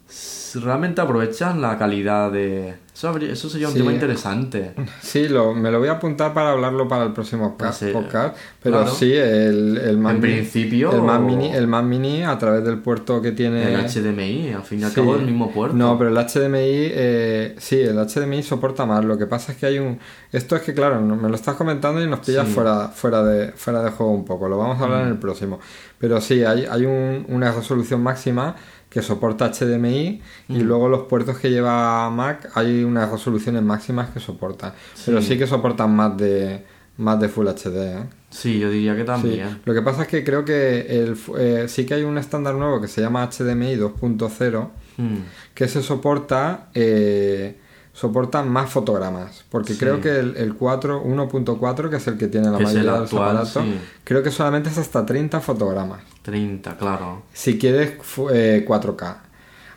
[0.09, 2.75] s- realmente aprovechan la calidad de...
[2.95, 3.81] Eso, habría- eso sería un Sí.
[3.81, 4.73] tema interesante.
[5.03, 7.87] Sí, lo, me lo voy a apuntar para hablarlo para el próximo sí.
[7.93, 8.37] podcast.
[8.63, 8.93] Pero Claro.
[8.95, 12.65] sí, el, el Mac En Mini- principio- El Mac, Mini, el Mac Mini a través
[12.65, 13.75] del puerto que tiene.
[13.75, 14.95] El HDMI, al fin y al Sí.
[14.97, 15.77] cabo, el mismo puerto.
[15.77, 19.05] No, pero el HDMI, eh, sí, el HDMI soporta más.
[19.05, 19.99] Lo que pasa es que hay un.
[20.33, 22.49] Esto es que, claro, me lo estás comentando y nos pillas.
[22.49, 22.51] Mm.
[22.53, 24.49] fuera, fuera, de, fuera de juego un poco.
[24.49, 25.61] Lo vamos a hablar en el próximo.
[25.99, 28.57] Pero sí, hay, hay un- una resolución máxima
[28.97, 30.61] que soporta HDMI y Mm.
[30.63, 34.73] luego los puertos que lleva Mac hay unas resoluciones máximas que soportan.
[35.05, 35.37] Pero Sí.
[35.37, 36.65] que soportan más de,
[36.97, 37.77] más de Full HD.
[37.99, 38.05] ¿eh?
[38.31, 39.61] Sí, yo diría que Sí, también.
[39.67, 42.81] Lo que pasa es que creo que el, eh, sí que hay un estándar nuevo
[42.81, 45.17] que se llama HDMI 2.0 Mm.
[45.55, 47.59] que se soporta eh,
[47.97, 49.79] soporta más fotogramas porque Sí.
[49.79, 52.99] creo que el, el 4 1.4 que es el que tiene la Que mayoría de
[53.01, 53.81] los aparatos sí.
[54.05, 57.23] creo que solamente es hasta 30 fotogramas 30, claro.
[57.33, 57.95] si quieres
[58.33, 59.17] eh, 4K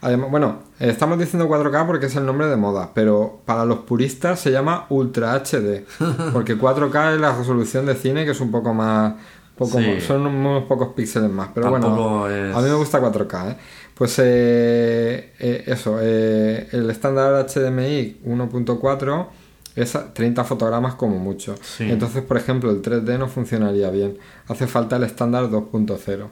[0.01, 4.39] Además, bueno, estamos diciendo 4K porque es el nombre de moda, pero para los puristas
[4.39, 5.85] se llama Ultra HD,
[6.33, 9.15] porque 4K es la resolución de cine que es un poco más,
[9.57, 9.85] poco Sí.
[9.95, 13.49] más- son unos pocos píxeles más, pero Tampoco bueno, es- a mí me gusta 4K,
[13.51, 13.57] ¿eh?
[13.99, 19.27] Pues eh, eh, eso, eh, el estándar HDMI 1.4
[19.75, 21.57] es a 30 fotogramas como mucho.
[21.61, 21.83] Sí.
[21.83, 24.17] Entonces, por ejemplo, el 3D no funcionaría bien.
[24.47, 26.27] Hace falta el estándar 2.0.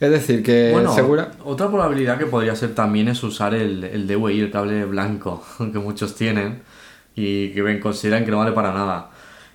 [0.00, 1.30] Es decir, que Bueno, segura...
[1.44, 5.78] otra probabilidad que podría ser también es usar el, el DVI, el cable blanco, que
[5.78, 6.62] muchos tienen
[7.14, 9.10] y que consideran que no vale para nada.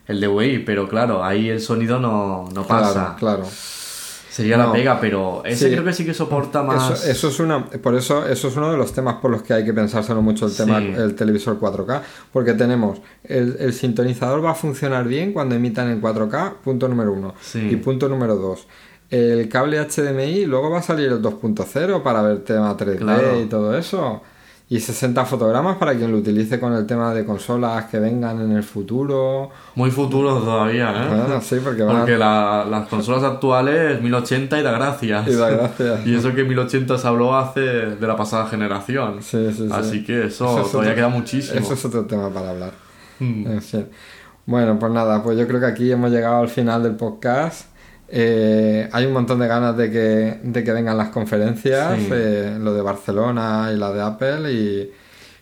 [0.08, 3.18] El DVI, pero claro, ahí el sonido no, no pasa.
[3.20, 3.46] Claro, claro.
[4.36, 4.66] Sería No.
[4.68, 5.72] la pega, pero ese Sí.
[5.72, 6.92] creo que sí que soporta más.
[6.92, 9.54] Eso, eso es una, por eso, eso es uno de los temas por los que
[9.54, 12.02] hay que pensárselo mucho el tema, el televisor 4K,
[12.34, 17.14] porque tenemos el, el sintonizador va a funcionar bien cuando emitan en 4K, punto número
[17.14, 17.34] uno.
[17.40, 17.60] Sí.
[17.72, 18.68] Y punto número dos.
[19.10, 23.40] El cable HDMI, luego va a salir el 2.0 para ver tema 3D Claro.
[23.40, 24.22] y todo eso.
[24.68, 28.52] Y 60 fotogramas para quien lo utilice con el tema de consolas que vengan en
[28.52, 29.52] el futuro.
[29.76, 31.08] Muy futuro todavía, ¿eh?
[31.08, 35.28] Bueno, sí, porque van Porque la- las consolas actuales 1080 y da gracias.
[35.28, 36.00] Y da gracias.
[36.08, 39.22] Y eso que 1080 se habló hace de la pasada generación.
[39.22, 39.70] Sí, sí, sí.
[39.72, 41.60] Así que eso, Eso es todavía otro- queda muchísimo.
[41.60, 42.72] Eso es otro tema para hablar.
[43.20, 43.46] Mm.
[43.48, 43.88] En fin.
[44.48, 47.68] Bueno, pues nada, pues yo creo que aquí hemos llegado al final del podcast.
[48.08, 52.10] Eh, hay un montón de ganas de que, de que vengan las conferencias, Sí.
[52.12, 54.92] eh, lo de Barcelona y la de Apple, y,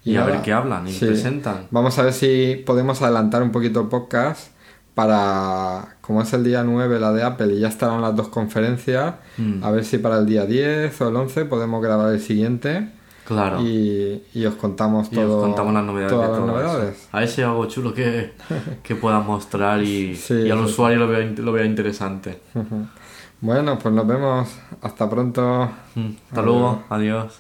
[0.06, 1.06] Y, a ver qué hablan y sí.
[1.06, 1.68] presentan.
[1.72, 4.49] Vamos a ver si podemos adelantar un poquito el podcast
[4.94, 9.15] para, como es el día 9 la de Apple y ya estarán las dos conferencias,
[9.38, 9.64] Mm.
[9.64, 12.90] a ver si para el día 10 o el 11 podemos grabar el siguiente
[13.25, 13.61] Claro.
[13.61, 16.97] y, y os contamos Y todo, os contamos las novedades todas de las novedades.
[16.97, 17.07] eso.
[17.11, 18.33] A ver si hay algo chulo que,
[18.83, 22.39] que puedas mostrar y, Sí, y al eso usuario lo vea, lo vea interesante.
[23.41, 24.47] Bueno, pues nos vemos.
[24.81, 25.69] Hasta pronto.
[25.95, 26.11] Mm.
[26.29, 26.83] Hasta luego.
[26.87, 27.39] Adiós.